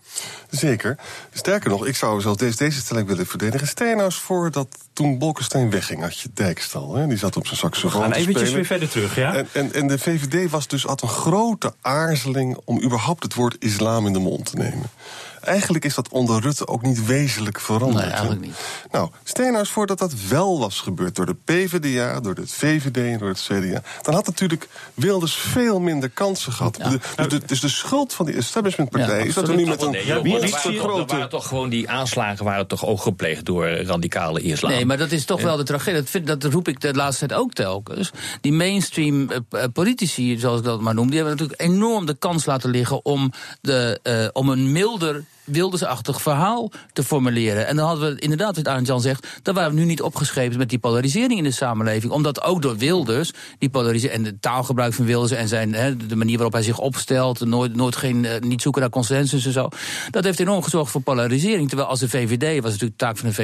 Zeker. 0.50 0.98
Sterker 1.32 1.70
nog, 1.70 1.86
ik 1.86 1.96
zou 1.96 2.20
zelfs 2.20 2.38
deze, 2.38 2.56
deze 2.56 2.80
stelling 2.80 3.08
willen 3.08 3.26
verdedigen. 3.26 3.66
Stel 3.66 3.86
je 3.86 3.94
nou 3.94 4.04
eens 4.04 4.16
voor 4.16 4.50
dat 4.50 4.68
toen 4.92 5.18
Bolkestein 5.18 5.70
wegging, 5.70 6.00
had 6.00 6.18
je 6.18 6.28
Dijkstal. 6.34 6.94
Hè? 6.94 7.06
Die 7.06 7.18
zat 7.18 7.36
op 7.36 7.46
zijn 7.46 7.58
saxofoon. 7.58 8.00
We 8.00 8.06
gaan 8.06 8.16
eventjes 8.16 8.52
weer 8.52 8.64
verder 8.64 8.88
terug. 8.88 9.14
En, 9.20 9.48
en, 9.52 9.72
en 9.72 9.86
de 9.86 9.98
VVD 9.98 10.50
was 10.50 10.66
dus 10.66 10.82
had 10.82 11.02
een 11.02 11.08
grote 11.08 11.74
aarzeling 11.80 12.58
om 12.64 12.82
überhaupt 12.82 13.22
het 13.22 13.34
woord 13.34 13.56
islam 13.58 14.06
in 14.06 14.12
de 14.12 14.18
mond 14.18 14.50
te 14.50 14.56
nemen. 14.56 14.90
Eigenlijk 15.40 15.84
is 15.84 15.94
dat 15.94 16.08
onder 16.08 16.40
Rutte 16.40 16.66
ook 16.66 16.82
niet 16.82 17.06
wezenlijk 17.06 17.60
veranderd. 17.60 18.04
Nee, 18.04 18.10
eigenlijk 18.10 18.40
niet. 18.40 18.56
Nou, 18.90 19.10
stel 19.24 19.44
je 19.44 19.50
nou 19.50 19.62
eens 19.62 19.72
voor 19.72 19.86
dat 19.86 19.98
dat 19.98 20.12
wel 20.28 20.58
was 20.58 20.80
gebeurd 20.80 21.14
door 21.14 21.26
de 21.26 21.36
PvdA, 21.44 22.20
door 22.20 22.34
de 22.34 22.46
VVD 22.46 22.96
en 22.96 23.18
door 23.18 23.28
het 23.28 23.48
CDA. 23.48 23.82
Dan 24.02 24.14
had 24.14 24.26
natuurlijk 24.26 24.68
Wilders 24.94 25.34
veel 25.34 25.80
minder 25.80 26.10
kansen 26.10 26.52
gehad. 26.52 26.76
Ja. 26.76 26.88
De, 27.16 27.26
de, 27.26 27.40
dus 27.46 27.60
de 27.60 27.68
schuld 27.68 28.12
van 28.12 28.26
die 28.26 28.34
establishmentpartij 28.34 29.18
ja, 29.18 29.24
is 29.24 29.34
dat 29.34 29.46
we 29.46 29.54
nu 29.54 29.66
met 29.66 29.82
een 29.82 29.90
nee, 29.90 30.52
grote... 30.78 31.14
waren 31.14 31.28
toch 31.28 31.48
gewoon 31.48 31.68
die 31.68 31.90
aanslagen 31.90 32.44
waren 32.44 32.66
toch 32.66 32.86
ook 32.86 33.00
gepleegd 33.00 33.44
door 33.44 33.68
radicale 33.68 34.40
islam. 34.40 34.70
Nee, 34.70 34.86
maar 34.86 34.96
dat 34.98 35.12
is 35.12 35.24
toch 35.24 35.42
wel 35.42 35.56
de 35.56 35.62
tragedie. 35.62 36.00
Dat, 36.00 36.10
vind, 36.10 36.26
dat 36.26 36.44
roep 36.44 36.68
ik 36.68 36.80
de 36.80 36.94
laatste 36.94 37.26
tijd 37.26 37.40
ook 37.40 37.52
telkens. 37.52 38.10
Die 38.40 38.52
mainstream 38.52 39.30
uh, 39.30 39.64
politici, 39.72 40.38
zoals 40.38 40.58
ik 40.58 40.64
dat 40.64 40.80
maar 40.80 40.94
noem, 40.94 41.06
die 41.10 41.16
hebben 41.16 41.36
natuurlijk 41.36 41.60
enorm 41.60 42.06
de 42.06 42.14
kans 42.14 42.44
laten 42.44 42.70
liggen 42.70 43.04
om, 43.04 43.32
de, 43.60 44.00
uh, 44.02 44.28
om 44.32 44.48
een 44.48 44.72
milder 44.72 45.24
wildersachtig 45.50 46.22
verhaal 46.22 46.70
te 46.92 47.04
formuleren. 47.04 47.66
En 47.66 47.76
dan 47.76 47.86
hadden 47.86 48.14
we 48.14 48.20
inderdaad, 48.20 48.56
wat 48.56 48.68
Arend 48.68 48.86
Jan 48.86 49.00
zegt, 49.00 49.26
dan 49.42 49.54
waren 49.54 49.72
we 49.72 49.78
nu 49.78 49.84
niet 49.84 50.02
opgeschreven 50.02 50.58
met 50.58 50.68
die 50.68 50.78
polarisering 50.78 51.38
in 51.38 51.44
de 51.44 51.50
samenleving. 51.50 52.12
Omdat 52.12 52.42
ook 52.42 52.62
door 52.62 52.76
Wilders, 52.76 53.32
die 53.58 53.68
polarisering 53.68 54.18
en 54.18 54.32
de 54.32 54.40
taalgebruik 54.40 54.94
van 54.94 55.04
Wilders 55.04 55.32
en 55.32 55.48
zijn, 55.48 55.98
de 56.08 56.16
manier 56.16 56.34
waarop 56.34 56.52
hij 56.52 56.62
zich 56.62 56.78
opstelt, 56.78 57.40
nooit, 57.40 57.76
nooit 57.76 57.96
geen, 57.96 58.24
uh, 58.24 58.38
niet 58.40 58.62
zoeken 58.62 58.80
naar 58.80 58.90
consensus 58.90 59.46
en 59.46 59.52
zo. 59.52 59.68
Dat 60.10 60.24
heeft 60.24 60.40
enorm 60.40 60.62
gezorgd 60.62 60.90
voor 60.90 61.00
polarisering. 61.00 61.68
Terwijl 61.68 61.88
als 61.88 62.00
de 62.00 62.08
VVD, 62.08 62.62
was 62.62 62.72
natuurlijk 62.72 62.98
de 62.98 63.04
taak 63.04 63.16
van 63.16 63.28
de 63.28 63.34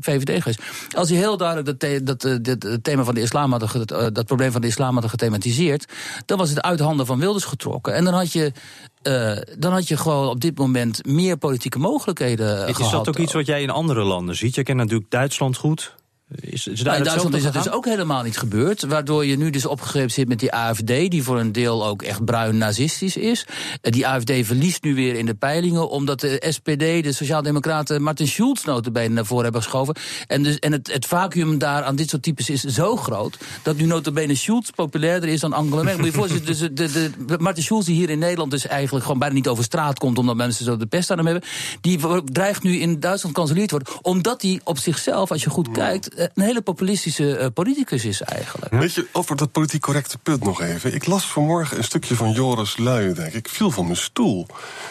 VVD, 0.00 0.42
geweest, 0.42 0.60
als 0.96 1.08
hij 1.08 1.18
heel 1.18 1.36
duidelijk 1.36 1.80
dat, 1.80 2.06
dat, 2.06 2.20
dat, 2.20 2.44
dat 2.44 2.62
het 2.62 2.84
thema 2.84 3.04
van 3.04 3.14
de 3.14 3.20
islam 3.20 3.52
had, 3.52 3.92
uh, 3.92 4.06
dat 4.12 4.26
probleem 4.26 4.52
van 4.52 4.60
de 4.60 4.66
islam 4.66 4.94
had 4.94 5.10
gethematiseerd, 5.10 5.92
dan 6.26 6.38
was 6.38 6.50
het 6.50 6.62
uit 6.62 6.80
handen 6.80 7.06
van 7.06 7.18
Wilders 7.18 7.44
getrokken. 7.44 7.94
En 7.94 8.04
dan 8.04 8.14
had 8.14 8.32
je 8.32 8.52
uh, 9.02 9.36
dan 9.58 9.72
had 9.72 9.88
je 9.88 9.96
gewoon 9.96 10.28
op 10.28 10.40
dit 10.40 10.58
moment 10.58 11.06
meer 11.06 11.36
politieke 11.36 11.78
mogelijkheden 11.78 12.68
is 12.68 12.76
gehad. 12.76 12.80
Is 12.80 12.90
dat 12.90 13.08
ook 13.08 13.18
iets 13.18 13.32
wat 13.32 13.46
jij 13.46 13.62
in 13.62 13.70
andere 13.70 14.02
landen 14.02 14.36
ziet? 14.36 14.54
Je 14.54 14.62
kent 14.62 14.78
natuurlijk 14.78 15.10
Duitsland 15.10 15.56
goed. 15.56 15.94
Is, 16.40 16.66
is 16.66 16.78
in 16.78 16.84
Duitsland 16.84 17.34
is 17.34 17.44
het 17.44 17.52
dus 17.52 17.70
ook 17.70 17.84
helemaal 17.84 18.22
niet 18.22 18.38
gebeurd. 18.38 18.82
Waardoor 18.82 19.26
je 19.26 19.36
nu 19.36 19.50
dus 19.50 19.66
opgegrepen 19.66 20.10
zit 20.10 20.28
met 20.28 20.40
die 20.40 20.52
AFD, 20.52 20.86
die 20.86 21.22
voor 21.22 21.38
een 21.38 21.52
deel 21.52 21.86
ook 21.86 22.02
echt 22.02 22.24
bruin 22.24 22.58
nazistisch 22.58 23.16
is. 23.16 23.46
Die 23.80 24.06
AFD 24.06 24.32
verliest 24.42 24.82
nu 24.82 24.94
weer 24.94 25.14
in 25.14 25.26
de 25.26 25.34
peilingen, 25.34 25.90
omdat 25.90 26.20
de 26.20 26.42
SPD, 26.48 27.02
de 27.02 27.12
Sociaaldemocraten, 27.12 28.02
Martin 28.02 28.28
Schulz 28.28 28.64
notabene 28.64 29.08
naar 29.08 29.26
voren 29.26 29.44
hebben 29.44 29.62
geschoven. 29.62 29.94
En, 30.26 30.42
dus, 30.42 30.58
en 30.58 30.72
het, 30.72 30.92
het 30.92 31.06
vacuüm 31.06 31.58
daar 31.58 31.82
aan 31.82 31.96
dit 31.96 32.08
soort 32.08 32.22
types 32.22 32.50
is 32.50 32.60
zo 32.60 32.96
groot, 32.96 33.38
dat 33.62 33.76
nu 33.76 33.84
notabene 33.84 34.34
Schulz 34.34 34.70
populairder 34.74 35.28
is 35.28 35.40
dan 35.40 35.52
Angela 35.52 35.82
Merkel. 35.82 36.00
Moet 36.00 36.10
je 36.10 36.18
voorstellen, 36.18 36.46
dus 36.46 36.58
de, 36.58 36.72
de, 36.72 37.10
de, 37.26 37.38
Martin 37.38 37.62
Schulz 37.62 37.86
die 37.86 37.94
hier 37.94 38.10
in 38.10 38.18
Nederland 38.18 38.50
dus 38.50 38.66
eigenlijk 38.66 39.04
gewoon 39.04 39.20
bijna 39.20 39.34
niet 39.34 39.48
over 39.48 39.64
straat 39.64 39.98
komt, 39.98 40.18
omdat 40.18 40.36
mensen 40.36 40.64
zo 40.64 40.76
de 40.76 40.86
pest 40.86 41.10
aan 41.10 41.16
hem 41.16 41.26
hebben, 41.26 41.48
die 41.80 41.98
dreigt 42.24 42.62
nu 42.62 42.76
in 42.76 43.00
Duitsland 43.00 43.34
kanselier 43.34 43.66
te 43.66 43.74
worden, 43.74 43.94
omdat 44.02 44.42
hij 44.42 44.60
op 44.64 44.78
zichzelf, 44.78 45.30
als 45.30 45.42
je 45.42 45.50
goed 45.50 45.70
kijkt, 45.70 46.21
een 46.34 46.42
hele 46.42 46.60
populistische 46.60 47.38
uh, 47.38 47.46
politicus 47.54 48.04
is 48.04 48.20
eigenlijk. 48.20 48.72
Weet 48.72 48.94
je, 48.94 49.06
over 49.12 49.36
dat 49.36 49.52
politiek 49.52 49.80
correcte 49.80 50.18
punt 50.18 50.44
nog 50.44 50.60
even. 50.60 50.94
Ik 50.94 51.06
las 51.06 51.26
vanmorgen 51.26 51.78
een 51.78 51.84
stukje 51.84 52.14
van 52.14 52.32
Joris 52.32 52.76
Luijendijk. 52.76 53.34
Ik 53.34 53.48
viel 53.48 53.70
van 53.70 53.84
mijn 53.84 53.96
stoel. 53.96 54.46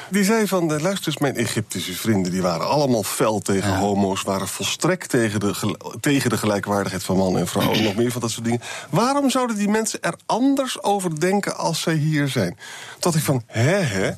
Die 0.09 0.23
zei 0.23 0.47
van, 0.47 0.81
luister 0.81 1.07
eens, 1.07 1.17
mijn 1.17 1.35
Egyptische 1.35 1.93
vrienden... 1.93 2.31
die 2.31 2.41
waren 2.41 2.69
allemaal 2.69 3.03
fel 3.03 3.39
tegen 3.39 3.69
ja. 3.69 3.79
homo's... 3.79 4.21
waren 4.21 4.47
volstrekt 4.47 5.09
tegen 5.09 5.39
de, 5.39 5.75
tegen 5.99 6.29
de 6.29 6.37
gelijkwaardigheid 6.37 7.03
van 7.03 7.17
man 7.17 7.37
en 7.37 7.47
vrouw... 7.47 7.71
en 7.71 7.83
nog 7.83 7.95
meer 7.95 8.11
van 8.11 8.21
dat 8.21 8.31
soort 8.31 8.45
dingen. 8.45 8.61
Waarom 8.89 9.29
zouden 9.29 9.55
die 9.55 9.69
mensen 9.69 10.01
er 10.01 10.15
anders 10.25 10.83
over 10.83 11.19
denken 11.19 11.57
als 11.57 11.81
zij 11.81 11.95
hier 11.95 12.27
zijn? 12.27 12.57
Dat 12.99 13.15
ik 13.15 13.21
van, 13.21 13.43
hè, 13.45 13.77
hè... 13.77 14.11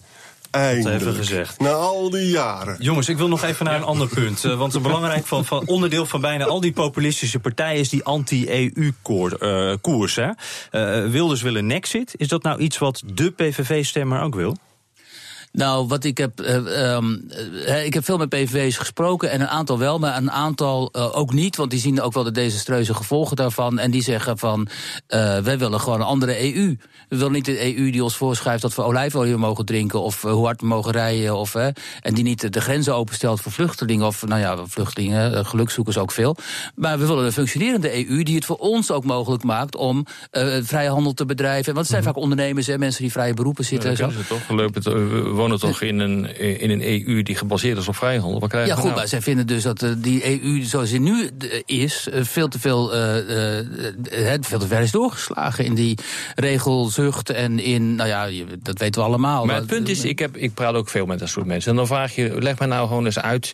Eindelijk. 0.54 1.02
even 1.02 1.14
gezegd. 1.14 1.60
Na 1.60 1.70
al 1.70 2.10
die 2.10 2.30
jaren. 2.30 2.76
Jongens, 2.80 3.10
ik 3.10 3.18
wil 3.18 3.28
nog 3.28 3.44
even 3.44 3.66
naar 3.66 3.76
een 3.76 3.84
ander 3.84 4.08
punt. 4.08 4.44
Uh, 4.44 4.58
want 4.58 4.74
een 4.74 4.82
belangrijk 4.82 5.26
van, 5.26 5.46
van 5.46 5.68
onderdeel 5.68 6.06
van 6.06 6.22
bijna 6.22 6.46
al 6.46 6.60
die 6.60 6.72
populistische 6.72 7.40
partijen 7.40 7.80
is 7.80 7.90
die 7.90 8.04
anti-EU-koers. 8.04 9.34
Uh, 9.40 10.30
uh, 10.72 11.12
Wilders 11.12 11.42
wil 11.42 11.56
een 11.56 11.72
exit. 11.72 12.14
Is 12.18 12.28
dat 12.28 12.44
nou 12.44 12.60
iets 12.60 12.78
wat 12.78 13.04
de 13.06 13.32
PVV-stemmer 13.32 14.22
ook 14.22 14.36
wil? 14.36 14.58
Nou, 15.54 15.88
wat 15.88 16.04
ik 16.04 16.18
heb. 16.18 16.42
Uh, 16.42 16.96
um, 16.96 17.28
uh, 17.68 17.86
ik 17.86 17.94
heb 17.94 18.06
veel 18.06 18.18
met 18.18 18.30
PVV's 18.30 18.78
gesproken 18.78 19.32
en 19.32 19.42
een 19.42 19.48
aantal 19.48 19.80
wel, 19.80 20.00
maar 20.00 20.18
een 20.18 20.32
aantal 20.32 20.90
uh, 20.96 21.18
ook 21.18 21.34
niet. 21.34 21.56
Want 21.56 21.72
die 21.72 21.80
zien 21.80 22.02
ook 22.02 22.14
wel 22.14 22.24
de 22.24 22.32
desastreuze 22.32 22.94
gevolgen 22.94 23.36
daarvan. 23.36 23.80
En 23.80 23.92
die 23.92 24.04
zeggen 24.04 24.38
van. 24.38 24.68
wij 25.44 25.58
willen 25.58 25.80
gewoon 25.80 26.00
een 26.00 26.06
andere 26.06 26.56
EU. 26.56 26.78
We 27.10 27.18
willen 27.18 27.32
niet 27.32 27.46
de 27.46 27.78
EU 27.78 27.92
die 27.92 28.04
ons 28.04 28.16
voorschrijft 28.16 28.62
dat 28.62 28.76
we 28.76 28.82
olijfolie 28.82 29.38
mogen 29.38 29.66
drinken. 29.66 30.02
of 30.02 30.22
hoe 30.22 30.46
hard 30.46 30.62
we 30.62 30.68
mogen 30.68 30.92
rijden. 30.92 31.36
Of, 31.36 31.56
en 31.56 32.14
die 32.14 32.24
niet 32.24 32.54
de 32.54 32.62
grenzen 32.62 32.96
openstelt 32.96 33.42
voor 33.42 33.52
vluchtelingen. 33.52 34.06
of 34.06 34.26
nou 34.26 34.42
ja, 34.42 34.58
vluchtelingen, 34.66 35.46
gelukzoekers 35.46 35.98
ook 35.98 36.12
veel. 36.12 36.36
Maar 36.76 37.00
we 37.00 37.06
willen 37.06 37.26
een 37.26 37.32
functionerende 37.32 38.08
EU 38.08 38.24
die 38.24 38.36
het 38.36 38.46
voor 38.46 38.58
ons 38.58 38.92
ook 38.92 39.04
mogelijk 39.04 39.44
maakt 39.44 39.76
om 39.76 40.06
vrije 40.62 40.90
handel 40.90 41.14
te 41.14 41.26
bedrijven. 41.26 41.74
Want 41.74 41.78
het 41.78 41.88
zijn 41.88 42.00
mm 42.00 42.06
-hmm. 42.06 42.14
vaak 42.14 42.24
ondernemers 42.24 42.68
en 42.68 42.80
mensen 42.80 43.02
die 43.02 43.12
vrije 43.12 43.34
beroepen 43.34 43.66
zitten. 43.66 43.92
Ja, 43.92 44.06
en 44.06 44.12
zo. 44.12 44.20
Ze 44.20 44.28
toch? 44.28 44.50
Wonen 45.44 45.60
toch 45.60 45.82
in 45.82 46.00
een, 46.00 46.40
in 46.60 46.70
een 46.70 46.82
EU 46.82 47.24
die 47.24 47.36
gebaseerd 47.36 47.78
is 47.78 47.88
op 47.88 47.96
vrijhandel. 47.96 48.40
Wat 48.40 48.50
krijgen 48.50 48.70
ja, 48.70 48.76
goed, 48.76 48.86
nou? 48.86 48.96
maar 48.96 49.08
zij 49.08 49.22
vinden 49.22 49.48
dus 49.48 49.64
dat 49.64 49.82
uh, 49.82 49.92
die 49.98 50.42
EU 50.42 50.64
zoals 50.64 50.90
die 50.90 51.00
nu 51.00 51.30
is, 51.66 52.08
uh, 52.14 52.24
veel 52.24 52.48
te 52.48 52.60
veel, 52.60 52.96
uh, 52.96 53.02
veel 54.42 54.60
te 54.60 54.68
ver 54.68 54.82
is 54.82 54.92
doorgeslagen 54.92 55.66
in 55.66 55.74
die 55.74 55.98
regelzucht 56.36 57.30
en 57.30 57.60
in, 57.60 57.96
nou 57.96 58.10
ja, 58.10 58.46
dat 58.60 58.80
weten 58.80 59.02
we 59.02 59.08
allemaal. 59.08 59.46
Maar 59.46 59.56
het 59.56 59.68
punt 59.68 59.90
is, 59.90 60.04
ik, 60.04 60.20
heb, 60.20 60.38
ik 60.38 60.54
praat 60.54 60.74
ook 60.74 60.90
veel 60.90 61.06
met 61.06 61.20
dat 61.20 61.30
soort 61.30 61.46
mensen. 61.46 61.72
En 61.72 61.78
dan 61.78 61.88
vraag 61.88 62.16
je, 62.16 62.42
leg 62.42 62.60
mij 62.60 62.68
nou 62.68 62.88
gewoon 62.88 63.06
eens 63.06 63.20
uit. 63.20 63.54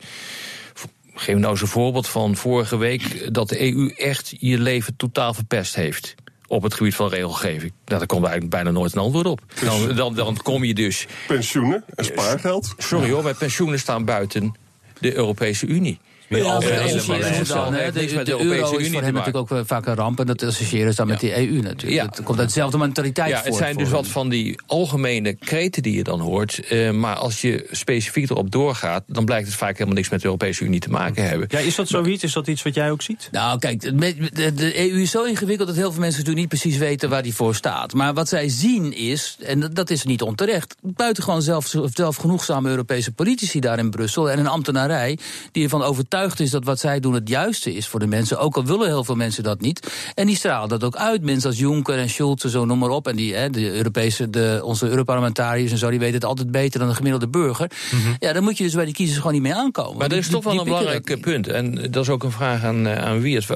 Geef 1.13 1.35
nou 1.35 1.51
eens 1.51 1.61
een 1.61 1.67
voorbeeld 1.67 2.07
van 2.07 2.35
vorige 2.35 2.77
week 2.77 3.33
dat 3.33 3.49
de 3.49 3.73
EU 3.73 3.93
echt 3.95 4.33
je 4.39 4.59
leven 4.59 4.95
totaal 4.95 5.33
verpest 5.33 5.75
heeft 5.75 6.15
op 6.49 6.63
het 6.63 6.73
gebied 6.73 6.95
van 6.95 7.09
regelgeving? 7.09 7.71
Nou, 7.85 7.97
daar 7.99 8.05
komt 8.05 8.23
eigenlijk 8.23 8.53
bijna 8.53 8.71
nooit 8.71 8.93
een 8.93 9.01
antwoord 9.01 9.25
op. 9.25 9.41
Dan, 9.63 9.95
dan, 9.95 10.15
dan 10.15 10.37
kom 10.37 10.63
je 10.63 10.73
dus. 10.73 11.07
Pensioenen 11.27 11.83
en 11.95 12.05
spaargeld? 12.05 12.73
Sorry 12.77 13.11
hoor, 13.11 13.23
maar 13.23 13.35
pensioenen 13.35 13.79
staan 13.79 14.05
buiten 14.05 14.55
de 14.99 15.15
Europese 15.15 15.65
Unie. 15.65 15.99
Ja, 16.29 16.37
ja, 16.37 17.91
de, 17.91 18.05
de, 18.05 18.23
de 18.23 18.43
euro 18.43 18.77
is 18.77 18.89
voor 18.89 19.01
hem 19.01 19.13
natuurlijk 19.13 19.51
ook 19.51 19.65
vaak 19.65 19.85
een 19.85 19.95
ramp. 19.95 20.19
En 20.19 20.25
dat 20.25 20.43
associëren 20.43 20.89
ze 20.89 20.95
dan 20.95 21.07
met 21.07 21.19
die 21.19 21.37
EU 21.37 21.61
natuurlijk. 21.61 22.01
Ja. 22.01 22.05
Het 22.05 22.23
komt 22.23 22.39
uit 22.39 22.47
dezelfde 22.47 22.77
mentaliteit 22.77 23.29
ja, 23.29 23.37
voor. 23.37 23.45
Het 23.45 23.55
zijn 23.55 23.77
dus 23.77 23.89
wat 23.89 24.07
van 24.07 24.29
die 24.29 24.59
algemene 24.65 25.33
kreten 25.33 25.83
die 25.83 25.95
je 25.95 26.03
dan 26.03 26.19
hoort. 26.19 26.71
Uh, 26.71 26.91
maar 26.91 27.15
als 27.15 27.41
je 27.41 27.67
specifiek 27.71 28.29
erop 28.29 28.51
doorgaat... 28.51 29.03
dan 29.07 29.25
blijkt 29.25 29.47
het 29.47 29.55
vaak 29.55 29.73
helemaal 29.73 29.93
niks 29.93 30.09
met 30.09 30.19
de 30.19 30.25
Europese 30.25 30.63
Unie 30.63 30.79
te 30.79 30.89
maken 30.89 31.27
hebben. 31.27 31.47
Ja, 31.51 31.59
is 31.59 31.75
dat 31.75 31.87
zoiets? 31.87 32.23
Is 32.23 32.33
dat 32.33 32.47
iets 32.47 32.63
wat 32.63 32.73
jij 32.73 32.91
ook 32.91 33.01
ziet? 33.01 33.29
Nou, 33.31 33.59
kijk, 33.59 33.81
de, 33.81 34.53
de 34.53 34.91
EU 34.91 35.01
is 35.01 35.11
zo 35.11 35.23
ingewikkeld... 35.23 35.67
dat 35.67 35.77
heel 35.77 35.91
veel 35.91 36.01
mensen 36.01 36.19
natuurlijk 36.19 36.51
niet 36.51 36.61
precies 36.61 36.77
weten 36.79 37.09
waar 37.09 37.23
die 37.23 37.35
voor 37.35 37.55
staat. 37.55 37.93
Maar 37.93 38.13
wat 38.13 38.29
zij 38.29 38.49
zien 38.49 38.93
is, 38.93 39.37
en 39.45 39.69
dat 39.73 39.89
is 39.89 40.03
niet 40.03 40.21
onterecht... 40.21 40.75
buitengewoon 40.81 41.41
zelf, 41.41 41.73
zelfgenoegzame 41.93 42.69
Europese 42.69 43.11
politici 43.11 43.59
daar 43.59 43.79
in 43.79 43.89
Brussel... 43.89 44.31
en 44.31 44.39
een 44.39 44.47
ambtenarij 44.47 45.17
die 45.51 45.63
ervan 45.63 45.83
overtuigd 45.83 46.18
is 46.19 46.49
dat 46.49 46.63
wat 46.63 46.79
zij 46.79 46.99
doen 46.99 47.13
het 47.13 47.29
juiste 47.29 47.73
is 47.73 47.87
voor 47.87 47.99
de 47.99 48.07
mensen. 48.07 48.39
Ook 48.39 48.55
al 48.55 48.65
willen 48.65 48.87
heel 48.87 49.03
veel 49.03 49.15
mensen 49.15 49.43
dat 49.43 49.61
niet. 49.61 49.91
En 50.15 50.27
die 50.27 50.35
stralen 50.35 50.69
dat 50.69 50.83
ook 50.83 50.95
uit. 50.95 51.21
Mensen 51.21 51.49
als 51.49 51.59
Juncker 51.59 51.97
en 51.97 52.09
Schulz, 52.09 52.43
zo 52.43 52.65
noem 52.65 52.79
maar 52.79 52.89
op. 52.89 53.07
En 53.07 53.15
die, 53.15 53.35
hè, 53.35 53.49
de 53.49 53.71
Europese, 53.71 54.29
de, 54.29 54.61
onze 54.63 54.87
Europarlementariërs 54.87 55.71
en 55.71 55.77
zo, 55.77 55.89
die 55.89 55.99
weten 55.99 56.15
het 56.15 56.25
altijd 56.25 56.51
beter 56.51 56.79
dan 56.79 56.89
de 56.89 56.95
gemiddelde 56.95 57.27
burger. 57.27 57.71
Mm 57.91 58.01
-hmm. 58.01 58.15
Ja, 58.19 58.33
dan 58.33 58.43
moet 58.43 58.57
je 58.57 58.63
dus 58.63 58.73
bij 58.73 58.85
die 58.85 58.93
kiezers 58.93 59.17
gewoon 59.17 59.33
niet 59.33 59.41
mee 59.41 59.55
aankomen. 59.55 59.97
Maar 59.97 60.11
er 60.11 60.17
is 60.17 60.29
toch 60.29 60.43
wel 60.43 60.59
een 60.59 60.63
belangrijk 60.63 61.21
punt. 61.21 61.47
En 61.47 61.91
dat 61.91 62.03
is 62.03 62.09
ook 62.09 62.23
een 62.23 62.31
vraag 62.31 62.63
aan, 62.63 62.87
aan 62.87 63.21
wie 63.21 63.35
het. 63.35 63.47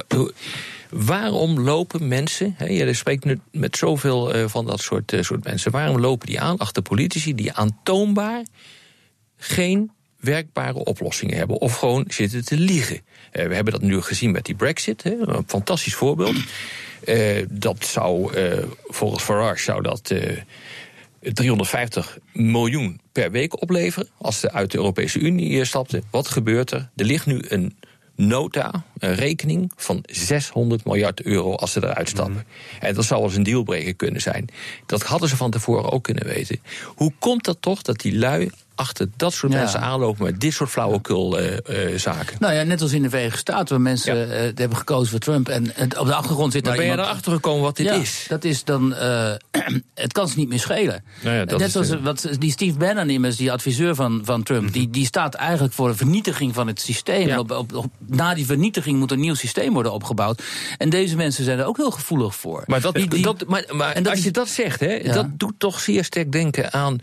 Waarom 0.90 1.60
lopen 1.60 2.08
mensen, 2.08 2.54
hè, 2.56 2.66
je 2.66 2.94
spreekt 2.94 3.24
nu 3.24 3.40
met 3.50 3.76
zoveel 3.76 4.36
uh, 4.36 4.44
van 4.46 4.66
dat 4.66 4.80
soort, 4.80 5.12
uh, 5.12 5.22
soort 5.22 5.44
mensen, 5.44 5.70
waarom 5.70 6.00
lopen 6.00 6.26
die 6.26 6.40
aan 6.40 6.56
achter 6.56 6.82
politici 6.82 7.34
die 7.34 7.52
aantoonbaar 7.52 8.44
geen 9.36 9.90
werkbare 10.24 10.84
oplossingen 10.84 11.36
hebben. 11.36 11.60
Of 11.60 11.76
gewoon 11.76 12.04
zitten 12.08 12.44
te 12.44 12.56
liegen. 12.56 12.96
Uh, 12.96 13.46
we 13.46 13.54
hebben 13.54 13.72
dat 13.72 13.82
nu 13.82 14.00
gezien 14.00 14.30
met 14.30 14.44
die 14.44 14.54
Brexit. 14.54 15.02
Hè, 15.02 15.14
een 15.18 15.44
fantastisch 15.46 15.94
voorbeeld. 15.94 16.36
Uh, 17.04 17.46
dat 17.50 17.84
zou, 17.84 18.38
uh, 18.38 18.64
volgens 18.86 19.22
Farage, 19.22 19.62
zou 19.62 19.82
dat 19.82 20.12
350 21.20 22.18
miljoen 22.32 23.00
per 23.12 23.30
week 23.30 23.62
opleveren. 23.62 24.08
Als 24.18 24.40
ze 24.40 24.52
uit 24.52 24.70
de 24.70 24.76
Europese 24.76 25.18
Unie 25.18 25.64
stapten. 25.64 26.04
Wat 26.10 26.28
gebeurt 26.28 26.70
er? 26.70 26.90
Er 26.96 27.04
ligt 27.04 27.26
nu 27.26 27.42
een 27.48 27.76
nota, 28.16 28.84
een 28.98 29.14
rekening 29.14 29.72
van 29.76 30.04
600 30.06 30.84
miljard 30.84 31.22
euro 31.22 31.54
als 31.54 31.72
ze 31.72 31.84
eruit 31.84 32.08
stappen. 32.08 32.34
Mm. 32.34 32.80
En 32.80 32.94
dat 32.94 33.04
zou 33.04 33.22
als 33.22 33.36
een 33.36 33.42
dealbreker 33.42 33.94
kunnen 33.94 34.20
zijn. 34.20 34.48
Dat 34.86 35.02
hadden 35.02 35.28
ze 35.28 35.36
van 35.36 35.50
tevoren 35.50 35.92
ook 35.92 36.02
kunnen 36.02 36.26
weten. 36.26 36.60
Hoe 36.84 37.12
komt 37.18 37.44
dat 37.44 37.56
toch 37.60 37.82
dat 37.82 38.00
die 38.00 38.18
lui 38.18 38.50
achter 38.74 39.08
dat 39.16 39.32
soort 39.32 39.52
ja. 39.52 39.58
mensen 39.58 39.80
aanlopen 39.80 40.24
met 40.24 40.40
dit 40.40 40.52
soort 40.52 40.70
flauwekul 40.70 41.40
uh, 41.40 41.56
uh, 41.70 41.98
zaken. 41.98 42.36
Nou 42.38 42.54
ja, 42.54 42.62
net 42.62 42.82
als 42.82 42.92
in 42.92 43.02
de 43.02 43.10
Verenigde 43.10 43.38
Staten, 43.38 43.68
waar 43.68 43.80
mensen 43.80 44.16
ja. 44.16 44.24
uh, 44.24 44.50
hebben 44.54 44.76
gekozen 44.76 45.10
voor 45.10 45.18
Trump. 45.18 45.48
En, 45.48 45.72
op 45.98 46.06
de 46.06 46.14
achtergrond 46.14 46.52
zit 46.52 46.64
daar 46.64 46.74
ben 46.76 46.82
iemand... 46.82 47.00
je 47.00 47.06
erachter 47.06 47.32
gekomen 47.32 47.62
wat 47.62 47.76
dit 47.76 47.86
ja, 47.86 47.92
is? 47.92 48.24
Dat 48.28 48.44
is 48.44 48.64
dan. 48.64 48.94
het 49.94 50.12
kan 50.12 50.28
ze 50.28 50.38
niet 50.38 50.48
meer 50.48 50.60
schelen. 50.60 51.04
Nou 51.22 51.36
ja, 51.36 51.44
net 51.44 51.60
is 51.60 51.72
zoals 51.72 52.00
wat, 52.00 52.28
die 52.38 52.50
Steve 52.50 52.78
Bannon, 52.78 53.10
immers, 53.10 53.36
die 53.36 53.52
adviseur 53.52 53.94
van, 53.94 54.20
van 54.24 54.42
Trump, 54.42 54.60
mm 54.60 54.66
-hmm. 54.66 54.74
die, 54.74 54.90
die 54.90 55.06
staat 55.06 55.34
eigenlijk 55.34 55.74
voor 55.74 55.88
een 55.88 55.96
vernietiging 55.96 56.54
van 56.54 56.66
het 56.66 56.80
systeem. 56.80 57.28
En 57.28 57.38
op, 57.38 57.50
op, 57.50 57.74
op, 57.74 57.86
na 58.06 58.34
die 58.34 58.46
vernietiging 58.46 58.98
moet 58.98 59.10
een 59.10 59.20
nieuw 59.20 59.34
systeem 59.34 59.72
worden 59.72 59.92
opgebouwd. 59.92 60.42
En 60.78 60.90
deze 60.90 61.16
mensen 61.16 61.44
zijn 61.44 61.58
er 61.58 61.64
ook 61.64 61.76
heel 61.76 61.90
gevoelig 61.90 62.34
voor. 62.34 62.62
Maar, 62.66 62.80
dat, 62.80 62.94
die, 62.94 63.08
die, 63.08 63.22
dat, 63.22 63.46
maar, 63.46 63.64
maar 63.70 63.92
en 63.92 64.02
dat 64.02 64.10
als 64.10 64.20
is, 64.20 64.24
je 64.24 64.30
dat 64.30 64.48
zegt, 64.48 64.80
hè, 64.80 65.02
dat 65.02 65.26
doet 65.38 65.54
toch 65.58 65.80
zeer 65.80 66.04
sterk 66.04 66.32
denken 66.32 66.72
aan 66.72 66.98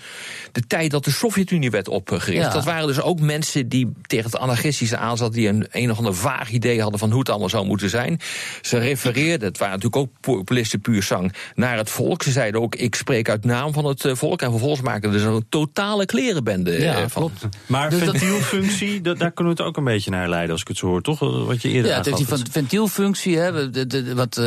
de 0.52 0.62
tijd 0.68 0.92
dat 0.92 1.04
de 1.04 1.12
Sovjet-Unie 1.12 1.61
werd 1.70 1.88
opgericht. 1.88 2.46
Ja. 2.46 2.50
Dat 2.54 2.66
waren 2.66 2.88
dus 2.88 3.02
ook 3.02 3.20
mensen 3.20 3.70
die 3.70 3.92
tegen 4.02 4.26
het 4.26 4.40
anarchistische 4.40 4.98
aanzat, 4.98 5.34
die 5.34 5.48
een 5.48 5.68
een 5.72 5.92
of 5.92 5.98
ander 5.98 6.16
vaag 6.16 6.50
idee 6.50 6.82
hadden 6.82 7.00
van 7.00 7.10
hoe 7.10 7.20
het 7.20 7.30
allemaal 7.30 7.50
zou 7.50 7.66
moeten 7.66 7.90
zijn. 7.90 8.20
Ze 8.62 8.78
refereerden, 8.78 9.48
het 9.48 9.58
waren 9.58 9.76
natuurlijk 9.76 10.02
ook 10.02 10.12
populisten 10.20 10.82
puur 10.82 11.04
zang, 11.04 11.34
naar 11.56 11.78
het 11.78 11.90
volk. 11.90 12.24
Ze 12.24 12.32
zeiden 12.32 12.62
ook, 12.62 12.76
ik 12.76 12.96
spreek 12.96 13.30
uit 13.30 13.46
naam 13.46 13.74
van 13.74 13.86
het 13.86 14.10
volk. 14.14 14.42
En 14.42 14.50
vervolgens 14.50 14.82
maakten 14.82 15.14
er 15.14 15.26
een 15.26 15.46
totale 15.50 16.06
klerenbende 16.06 16.82
ja, 16.82 17.10
van. 17.10 17.22
Klopt. 17.22 17.56
Maar 17.66 17.90
dus 17.90 18.00
ventielfunctie, 18.04 19.02
dat, 19.08 19.20
daar 19.20 19.32
kunnen 19.32 19.56
we 19.56 19.60
het 19.60 19.70
ook 19.70 19.78
een 19.78 19.84
beetje 19.84 20.12
naar 20.12 20.30
leiden, 20.30 20.52
als 20.52 20.62
ik 20.62 20.68
het 20.68 20.78
zo 20.78 20.88
hoor, 20.88 21.02
toch? 21.02 21.20
Wat 21.20 21.62
je 21.62 21.70
eerder 21.70 21.92
Ja, 21.92 21.98
het 21.98 22.08
is 22.08 22.16
die 22.16 22.28
van 22.28 22.46
ventielfunctie. 22.52 23.38
Hè, 23.38 23.70
de, 23.70 23.88
de, 23.88 24.16
wat, 24.16 24.38
uh, 24.38 24.46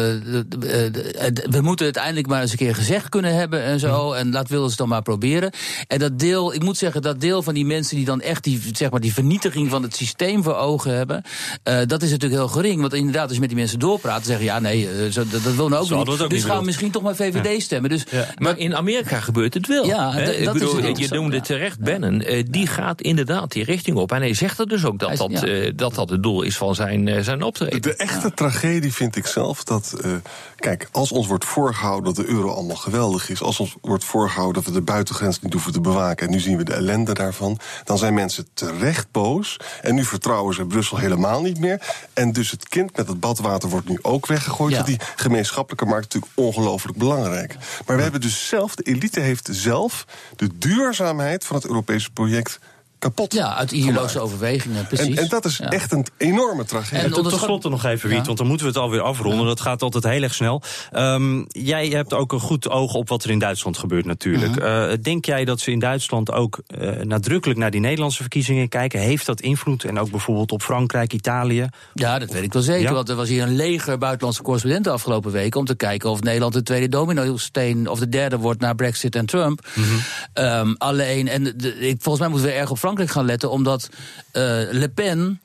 we 1.51 1.61
moeten 1.61 1.87
het 1.87 1.97
eindelijk 1.97 2.27
maar 2.27 2.41
eens 2.41 2.51
een 2.51 2.57
keer 2.57 2.75
gezegd 2.75 3.09
kunnen 3.09 3.35
hebben 3.35 3.63
en 3.63 3.81
zo. 3.81 4.13
En 4.13 4.33
laat 4.33 4.49
Wilders 4.49 4.77
dan 4.77 4.89
maar 4.89 5.03
proberen. 5.03 5.53
En 5.87 5.99
dat 5.99 6.19
deel, 6.19 6.55
ik 6.55 6.63
moet 6.63 6.77
zeggen, 6.77 7.03
dat 7.05 7.21
deel 7.21 7.43
van 7.43 7.55
die 7.55 7.65
mensen 7.65 7.97
die 7.97 8.05
dan 8.05 8.21
echt 8.21 8.45
die, 8.45 8.61
zeg 8.73 8.91
maar, 8.91 9.01
die 9.01 9.13
vernietiging 9.13 9.71
van 9.71 9.83
het 9.83 9.97
systeem 9.97 10.43
voor 10.43 10.57
ogen 10.57 10.97
hebben, 10.97 11.23
uh, 11.69 11.79
dat 11.87 12.03
is 12.03 12.11
natuurlijk 12.11 12.41
heel 12.41 12.49
gering. 12.49 12.81
Want 12.81 12.95
inderdaad, 12.95 13.25
als 13.25 13.33
je 13.33 13.41
met 13.41 13.49
die 13.49 13.59
mensen 13.59 13.79
doorpraat, 13.79 14.25
zeggen 14.25 14.45
ja, 14.45 14.59
nee, 14.59 14.83
uh, 14.83 15.11
zo, 15.11 15.25
dat, 15.31 15.43
dat 15.43 15.55
wil 15.55 15.69
nou 15.69 15.83
ook 15.83 15.89
zo 15.89 15.99
niet. 15.99 16.09
Ook 16.09 16.19
dus 16.19 16.29
niet 16.29 16.45
gaan 16.45 16.59
we 16.59 16.65
misschien 16.65 16.91
toch 16.91 17.03
maar 17.03 17.17
VVD 17.17 17.53
ja. 17.53 17.61
stemmen. 17.61 17.91
Dus, 17.91 18.05
ja. 18.11 18.27
Maar 18.39 18.59
in 18.59 18.77
Amerika 18.77 19.21
gebeurt 19.21 19.55
het 19.55 19.67
wel. 19.67 19.87
Ja, 19.87 20.15
ik 20.15 20.45
dat 20.45 20.53
bedoel, 20.53 20.79
is 20.79 20.99
je 20.99 21.15
noemde 21.15 21.41
terecht 21.41 21.79
Bannon, 21.79 22.33
uh, 22.33 22.45
die 22.51 22.67
gaat 22.67 23.01
inderdaad 23.01 23.53
die 23.53 23.65
richting 23.65 23.97
op. 23.97 24.13
En 24.13 24.21
hij 24.21 24.35
zegt 24.35 24.59
er 24.59 24.69
dus 24.69 24.85
ook 24.85 24.99
dat 24.99 25.17
dat, 25.17 25.47
dat, 25.77 25.95
dat 25.95 26.11
het 26.11 26.23
doel 26.23 26.43
is 26.43 26.57
van 26.57 26.75
zijn, 26.75 27.25
zijn 27.25 27.43
optreden. 27.43 27.83
De 27.83 27.97
echte 27.97 28.35
tragedie 28.35 28.93
vind 28.93 29.17
ik 29.17 29.27
zelf 29.27 29.65
dat, 29.65 29.95
kijk, 30.57 30.89
als 30.93 31.13
ons 31.13 31.27
wordt 31.27 31.45
voorgehouden 31.45 32.15
dat 32.15 32.27
de 32.27 32.33
euro 32.33 32.51
allemaal 32.51 32.77
geweldig 32.77 33.31
is, 33.31 33.43
als 33.43 33.61
ons 33.61 33.75
wordt 33.81 34.05
voorgehouden 34.05 34.63
dat 34.63 34.73
we 34.73 34.79
de 34.79 34.85
buitengrens 34.85 35.41
niet 35.41 35.53
hoeven 35.53 35.73
te 35.73 35.81
bewaken, 35.81 36.27
en 36.27 36.33
nu 36.33 36.41
zien 36.41 36.57
we 36.57 36.65
de 36.65 36.73
ellende 36.73 36.94
daarvan, 37.03 37.59
dan 37.85 37.99
zijn 37.99 38.15
mensen 38.15 38.49
terecht 38.55 39.11
boos. 39.11 39.57
En 39.83 39.95
nu 39.95 40.05
vertrouwen 40.05 40.55
ze 40.55 40.67
Brussel 40.67 40.97
helemaal 40.97 41.43
niet 41.43 41.59
meer. 41.59 41.97
En 42.13 42.33
dus 42.33 42.51
het 42.51 42.69
kind 42.69 42.97
met 42.97 43.09
het 43.09 43.21
badwater 43.21 43.69
wordt 43.69 43.89
nu 43.89 43.99
ook 44.03 44.27
weggegooid. 44.27 44.75
Ja. 44.75 44.83
Die 44.83 45.01
gemeenschappelijke 45.17 45.87
markt 45.87 46.07
is 46.07 46.21
natuurlijk 46.21 46.57
ongelooflijk 46.57 46.99
belangrijk. 46.99 47.57
Maar 47.87 47.97
we 47.97 48.03
hebben 48.03 48.21
dus 48.21 48.49
zelf, 48.49 48.75
de 48.75 48.83
elite 48.83 49.21
heeft 49.21 49.49
zelf 49.53 50.07
de 50.37 50.59
duurzaamheid 50.59 51.45
van 51.45 51.57
het 51.57 51.67
Europese 51.67 52.11
project 52.11 52.59
kapot. 53.05 53.33
Ja, 53.33 53.57
uit 53.57 53.73
ideologische 53.73 54.21
overwegingen, 54.21 54.87
precies. 54.87 55.17
En, 55.17 55.23
en 55.23 55.29
dat 55.29 55.45
is 55.45 55.57
ja. 55.57 55.69
echt 55.69 55.93
een 55.93 56.07
enorme 56.17 56.65
tragedie. 56.65 57.05
En 57.05 57.13
tot 57.13 57.33
slot 57.33 57.63
nog 57.63 57.85
even, 57.85 58.09
Wiet, 58.09 58.19
ja. 58.19 58.25
want 58.25 58.39
dan 58.39 58.47
moeten 58.47 58.67
we 58.67 58.73
het 58.73 58.83
alweer 58.83 59.01
afronden. 59.01 59.41
Ja. 59.41 59.47
Dat 59.47 59.61
gaat 59.61 59.83
altijd 59.83 60.05
heel 60.05 60.23
erg 60.23 60.35
snel. 60.35 60.63
Um, 60.93 61.47
jij 61.49 61.89
hebt 61.89 62.13
ook 62.15 62.33
een 62.33 62.41
goed 62.41 62.69
oog 62.69 62.95
op 62.95 63.09
wat 63.09 63.25
er 63.25 63.31
in 63.31 63.39
Duitsland 63.39 63.79
gebeurt 63.79 64.05
natuurlijk. 64.05 64.63
Uh, 64.63 64.93
denk 65.03 65.25
jij 65.25 65.45
dat 65.45 65.61
ze 65.61 65.71
in 65.71 65.79
Duitsland 65.79 66.33
ook 66.33 66.63
uh, 66.79 66.91
nadrukkelijk 67.03 67.59
naar 67.59 67.71
die 67.71 67.81
Nederlandse 67.81 68.21
verkiezingen 68.21 68.69
kijken? 68.69 69.01
Heeft 69.01 69.27
dat 69.27 69.41
invloed? 69.41 69.85
En 69.85 69.99
ook 69.99 70.11
bijvoorbeeld 70.11 70.53
op 70.53 70.63
Frankrijk, 70.63 71.13
Italië? 71.13 71.69
Ja, 71.95 72.19
dat 72.19 72.31
weet 72.31 72.43
ik 72.43 72.53
wel 72.53 72.63
zeker. 72.63 72.95
Want 72.95 73.09
er 73.09 73.17
was 73.17 73.29
hier 73.29 73.43
een 73.43 73.57
leger 73.57 73.99
buitenlandse 73.99 74.43
correspondenten 74.43 74.93
afgelopen 74.93 75.33
week... 75.33 75.55
om 75.55 75.65
te 75.65 75.75
kijken 75.75 76.11
of 76.11 76.21
Nederland 76.21 76.53
de 76.53 76.63
tweede 76.63 76.89
domino-steen... 76.89 77.89
of 77.89 77.99
de 77.99 78.09
derde 78.09 78.39
wordt 78.39 78.61
na 78.61 78.73
Brexit 78.73 79.17
en 79.17 79.27
Trump. 79.27 79.67
Mm 79.75 79.85
-hmm. 79.85 80.45
um, 80.45 80.75
alleen, 80.79 81.29
en 81.29 81.43
de, 81.45 81.79
ik, 81.79 81.97
volgens 82.01 82.19
mij 82.19 82.29
moeten 82.29 82.49
we 82.49 82.55
erg 82.55 82.71
op 82.71 82.79
Frankrijk 82.79 82.93
gaan 82.99 83.25
letten, 83.25 83.51
omdat 83.51 83.89
uh, 83.93 84.43
Le 84.71 84.91
Pen 84.95 85.41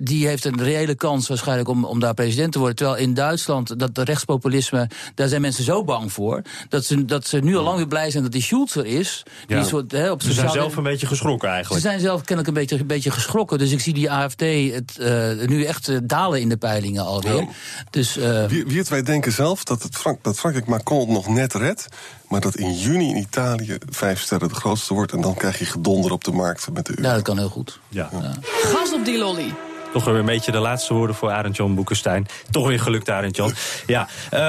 die 0.00 0.26
heeft 0.26 0.44
een 0.44 0.62
reële 0.62 0.94
kans 0.94 1.28
waarschijnlijk 1.28 1.68
om, 1.68 1.84
om 1.84 2.00
daar 2.00 2.14
president 2.14 2.52
te 2.52 2.58
worden. 2.58 2.76
Terwijl 2.76 2.98
in 2.98 3.14
Duitsland, 3.14 3.78
dat 3.78 3.94
de 3.94 4.04
rechtspopulisme, 4.04 4.90
daar 5.14 5.28
zijn 5.28 5.40
mensen 5.40 5.64
zo 5.64 5.84
bang 5.84 6.12
voor. 6.12 6.42
Dat 6.68 6.84
ze, 6.84 7.04
dat 7.04 7.26
ze 7.26 7.38
nu 7.38 7.56
al 7.56 7.64
lang 7.64 7.76
weer 7.76 7.88
blij 7.88 8.10
zijn 8.10 8.22
dat 8.22 8.32
die 8.32 8.42
Schulz 8.42 8.76
er 8.76 8.86
is. 8.86 9.22
Ja. 9.46 9.58
Die 9.58 9.68
soort, 9.68 9.92
he, 9.92 10.10
op 10.10 10.22
ze 10.22 10.32
zijn 10.32 10.50
zelf 10.50 10.76
een 10.76 10.82
beetje 10.82 11.06
geschrokken 11.06 11.48
eigenlijk. 11.48 11.82
Ze 11.82 11.88
zijn 11.88 12.00
zelf 12.00 12.18
kennelijk 12.18 12.48
een 12.48 12.54
beetje, 12.54 12.78
een 12.78 12.86
beetje 12.86 13.10
geschrokken. 13.10 13.58
Dus 13.58 13.72
ik 13.72 13.80
zie 13.80 13.94
die 13.94 14.10
AFD 14.10 14.40
het, 14.40 14.96
uh, 15.00 15.46
nu 15.46 15.64
echt 15.64 15.88
uh, 15.88 15.98
dalen 16.02 16.40
in 16.40 16.48
de 16.48 16.56
peilingen 16.56 17.04
alweer. 17.04 17.36
Ja. 17.36 17.48
Dus, 17.90 18.16
uh, 18.16 18.44
wie, 18.44 18.66
wie 18.66 18.78
het 18.78 18.88
wij 18.88 19.02
denken 19.02 19.32
zelf 19.32 19.64
dat, 19.64 19.82
het 19.82 19.96
Frank, 19.96 20.18
dat 20.22 20.38
Frankrijk 20.38 20.66
Macron 20.66 21.12
nog 21.12 21.28
net 21.28 21.54
redt. 21.54 21.88
Maar 22.28 22.40
dat 22.40 22.56
in 22.56 22.72
juni 22.72 23.08
in 23.08 23.16
Italië 23.16 23.78
vijf 23.90 24.20
sterren 24.20 24.48
de 24.48 24.54
grootste 24.54 24.94
wordt. 24.94 25.12
En 25.12 25.20
dan 25.20 25.34
krijg 25.34 25.58
je 25.58 25.64
gedonder 25.64 26.12
op 26.12 26.24
de 26.24 26.32
markt 26.32 26.68
met 26.72 26.86
de 26.86 26.92
euro. 26.96 27.08
Ja, 27.08 27.14
dat 27.14 27.24
kan 27.24 27.38
heel 27.38 27.48
goed. 27.48 27.80
Ja. 27.88 28.08
Ja. 28.12 28.34
Gas 28.42 28.92
op 28.92 29.04
die 29.04 29.18
lolly. 29.18 29.54
Toch 29.92 30.04
weer 30.04 30.14
een 30.14 30.24
beetje 30.24 30.52
de 30.52 30.58
laatste 30.58 30.94
woorden 30.94 31.16
voor 31.16 31.30
Arend 31.30 31.56
Jan 31.56 31.74
Boekenstein. 31.74 32.26
Toch 32.50 32.66
weer 32.66 32.80
gelukt, 32.80 33.10
Arend 33.10 33.36
Jan. 33.36 33.52
Ja, 33.86 34.08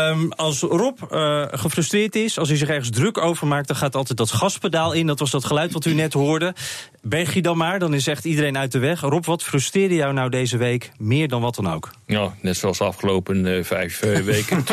um, 0.09 0.31
als 0.31 0.59
Rob 0.59 0.97
uh, 1.11 1.45
gefrustreerd 1.51 2.15
is, 2.15 2.39
als 2.39 2.49
hij 2.49 2.57
zich 2.57 2.69
ergens 2.69 2.89
druk 2.89 3.17
over 3.17 3.47
maakt, 3.47 3.67
dan 3.67 3.77
gaat 3.77 3.95
altijd 3.95 4.17
dat 4.17 4.31
gaspedaal 4.31 4.91
in. 4.91 5.07
Dat 5.07 5.19
was 5.19 5.31
dat 5.31 5.45
geluid 5.45 5.73
wat 5.73 5.85
u 5.85 5.93
net 5.93 6.13
hoorde. 6.13 6.53
Berg 7.03 7.33
je 7.33 7.41
dan 7.41 7.57
maar, 7.57 7.79
dan 7.79 7.93
is 7.93 8.07
echt 8.07 8.25
iedereen 8.25 8.57
uit 8.57 8.71
de 8.71 8.79
weg. 8.79 8.99
Rob, 8.99 9.25
wat 9.25 9.43
frustreerde 9.43 9.95
jou 9.95 10.13
nou 10.13 10.29
deze 10.29 10.57
week 10.57 10.91
meer 10.97 11.27
dan 11.27 11.41
wat 11.41 11.55
dan 11.55 11.71
ook? 11.71 11.91
Ja, 12.05 12.33
net 12.41 12.57
zoals 12.57 12.77
de 12.77 12.83
afgelopen 12.83 13.45
uh, 13.45 13.63
vijf 13.63 14.03
uh, 14.03 14.17
weken. 14.33 14.63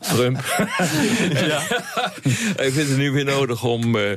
Trump. 0.00 0.66
ja. 1.32 1.60
Ik 2.66 2.72
vind 2.72 2.88
het 2.88 2.96
nu 2.96 3.10
weer 3.10 3.24
nodig 3.24 3.64
om 3.64 3.96
uh, 3.96 4.10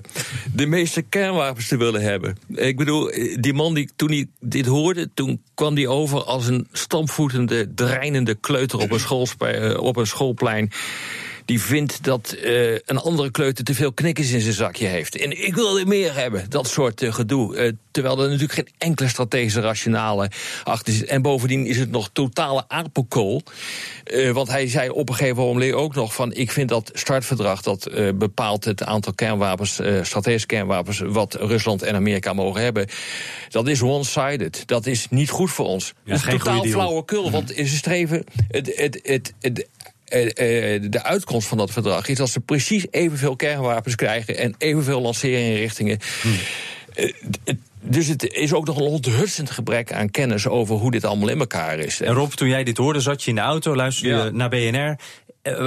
de 0.53 0.65
meeste 0.65 1.01
kernwapens 1.01 1.67
te 1.67 1.77
willen 1.77 2.01
hebben. 2.01 2.37
Ik 2.47 2.77
bedoel, 2.77 3.11
die 3.39 3.53
man 3.53 3.73
die 3.73 3.89
toen 3.95 4.09
hij 4.09 4.27
dit 4.39 4.65
hoorde, 4.65 5.09
toen 5.13 5.41
kwam 5.53 5.75
die 5.75 5.89
over 5.89 6.23
als 6.23 6.47
een 6.47 6.67
stampvoetende, 6.71 7.73
dreinende 7.73 8.35
kleuter 8.35 8.79
op 8.79 8.91
een, 8.91 9.79
op 9.79 9.97
een 9.97 10.07
schoolplein 10.07 10.71
die 11.45 11.61
vindt 11.61 12.03
dat 12.03 12.35
uh, 12.43 12.71
een 12.71 12.97
andere 12.97 13.31
kleuter 13.31 13.63
te 13.63 13.73
veel 13.73 13.93
knikkers 13.93 14.31
in 14.31 14.41
zijn 14.41 14.53
zakje 14.53 14.87
heeft. 14.87 15.17
En 15.17 15.45
ik 15.45 15.55
wil 15.55 15.79
er 15.79 15.87
meer 15.87 16.15
hebben, 16.15 16.49
dat 16.49 16.67
soort 16.67 17.01
uh, 17.01 17.13
gedoe. 17.13 17.55
Uh, 17.55 17.71
terwijl 17.91 18.19
er 18.19 18.25
natuurlijk 18.25 18.53
geen 18.53 18.69
enkele 18.77 19.09
strategische 19.09 19.61
rationale 19.61 20.31
achter 20.63 20.93
zit. 20.93 21.05
En 21.05 21.21
bovendien 21.21 21.65
is 21.65 21.77
het 21.77 21.91
nog 21.91 22.09
totale 22.13 22.63
apenkool. 22.67 23.41
want 24.33 24.47
hij 24.47 24.67
zei 24.67 24.89
op 24.89 25.09
een 25.09 25.15
gegeven 25.15 25.43
moment 25.43 25.73
ook 25.73 25.95
nog 25.95 26.13
van... 26.13 26.33
ik 26.33 26.51
vind 26.51 26.69
dat 26.69 26.91
startverdrag 26.93 27.61
dat 27.61 27.89
bepaalt 28.15 28.65
het 28.65 28.83
aantal 28.83 29.13
kernwapens... 29.13 29.81
strategische 30.01 30.47
kernwapens 30.47 30.99
wat 30.99 31.33
Rusland 31.33 31.81
en 31.81 31.95
Amerika 31.95 32.33
mogen 32.33 32.61
hebben... 32.61 32.87
dat 33.49 33.67
is 33.67 33.81
one-sided. 33.81 34.67
Dat 34.67 34.85
is 34.85 35.07
niet 35.09 35.29
goed 35.29 35.51
voor 35.51 35.65
ons. 35.65 35.93
Ja, 36.03 36.13
dat 36.13 36.33
is 36.33 36.39
totaal 36.39 36.65
flauwekul, 36.65 37.31
want 37.31 37.49
ze 37.55 37.65
streven... 37.65 38.23
Het, 38.47 38.75
het, 38.75 38.99
het, 39.03 39.33
het 39.39 39.59
eh, 39.59 39.63
eh, 39.63 39.74
de 40.89 41.03
uitkomst 41.03 41.47
van 41.47 41.57
dat 41.57 41.71
verdrag 41.71 42.07
is 42.07 42.17
dat 42.17 42.29
ze 42.29 42.39
precies 42.39 42.85
evenveel 42.91 43.35
kernwapens 43.35 43.95
krijgen 43.95 44.37
en 44.37 44.55
evenveel 44.57 45.01
lancerinrichtingen. 45.01 45.99
Hmm. 46.21 46.35
Eh, 46.93 47.13
dus 47.81 48.07
het 48.07 48.33
is 48.33 48.53
ook 48.53 48.65
nog 48.65 48.77
een 48.77 48.87
onthutsend 48.87 49.49
gebrek 49.49 49.93
aan 49.93 50.11
kennis 50.11 50.47
over 50.47 50.75
hoe 50.75 50.91
dit 50.91 51.05
allemaal 51.05 51.29
in 51.29 51.39
elkaar 51.39 51.79
is. 51.79 52.01
En 52.01 52.13
Rob, 52.13 52.31
toen 52.31 52.47
jij 52.47 52.63
dit 52.63 52.77
hoorde, 52.77 52.99
zat 52.99 53.23
je 53.23 53.29
in 53.29 53.35
de 53.35 53.41
auto, 53.41 53.75
luisterde 53.75 54.23
je 54.23 54.31
naar 54.31 54.49
BNR. 54.49 54.97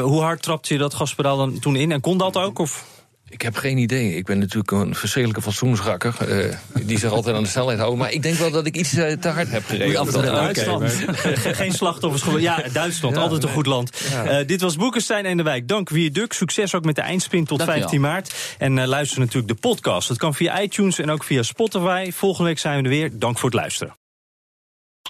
hoe 0.01 0.21
hard 0.21 0.43
trapte 0.43 0.73
je 0.73 0.79
dat 0.79 0.95
gaspedaal 0.95 1.37
dan 1.37 1.59
toen 1.59 1.77
in? 1.77 1.93
En 1.93 2.01
kon 2.01 2.19
dat 2.19 2.37
ook? 2.37 2.59
Of? 2.59 2.87
Ik 3.29 3.43
heb 3.43 3.57
geen 3.57 3.79
idee. 3.79 4.15
Ik 4.15 4.25
ben 4.25 4.39
natuurlijk 4.39 4.71
een 4.71 4.95
verschrikkelijke 4.95 5.43
fatsoensrakker. 5.43 6.15
Uh, 6.29 6.55
die 6.83 6.99
zich 6.99 7.11
altijd 7.11 7.37
aan 7.37 7.43
de 7.43 7.49
snelheid 7.49 7.79
houden. 7.79 7.99
Maar 7.99 8.13
ik 8.13 8.23
denk 8.23 8.37
wel 8.37 8.51
dat 8.51 8.67
ik 8.67 8.77
iets 8.77 8.95
uh, 8.95 9.13
te 9.13 9.29
hard 9.29 9.51
heb 9.51 9.65
gereden. 9.65 10.01
Af 10.01 10.11
Duitsland. 10.11 10.85
geen 11.61 11.73
slachtoffers. 11.73 12.43
Ja, 12.43 12.65
Duitsland. 12.73 13.17
altijd 13.17 13.43
een 13.43 13.49
goed 13.49 13.67
land. 13.67 14.03
Uh, 14.25 14.37
dit 14.47 14.61
was 14.61 14.77
Boekenstein 14.77 15.25
en 15.25 15.37
de 15.37 15.43
Wijk. 15.43 15.69
Dank 15.69 16.15
Duk. 16.15 16.33
Succes 16.33 16.75
ook 16.75 16.85
met 16.85 16.95
de 16.95 17.01
eindspin 17.01 17.45
tot 17.45 17.59
Dank 17.59 17.71
15 17.71 18.01
maart. 18.01 18.35
En 18.59 18.87
luister 18.87 19.19
natuurlijk 19.19 19.49
de 19.49 19.69
podcast. 19.69 20.09
Dat 20.09 20.17
kan 20.17 20.35
via 20.35 20.61
iTunes 20.61 20.99
en 20.99 21.11
ook 21.11 21.25
via 21.25 21.43
Spotify. 21.43 22.11
Volgende 22.11 22.49
week 22.49 22.59
zijn 22.59 22.77
we 22.77 22.83
er 22.83 22.89
weer. 22.89 23.19
Dank 23.19 23.39
voor 23.39 23.51
het 23.51 23.59
luisteren. 23.59 23.98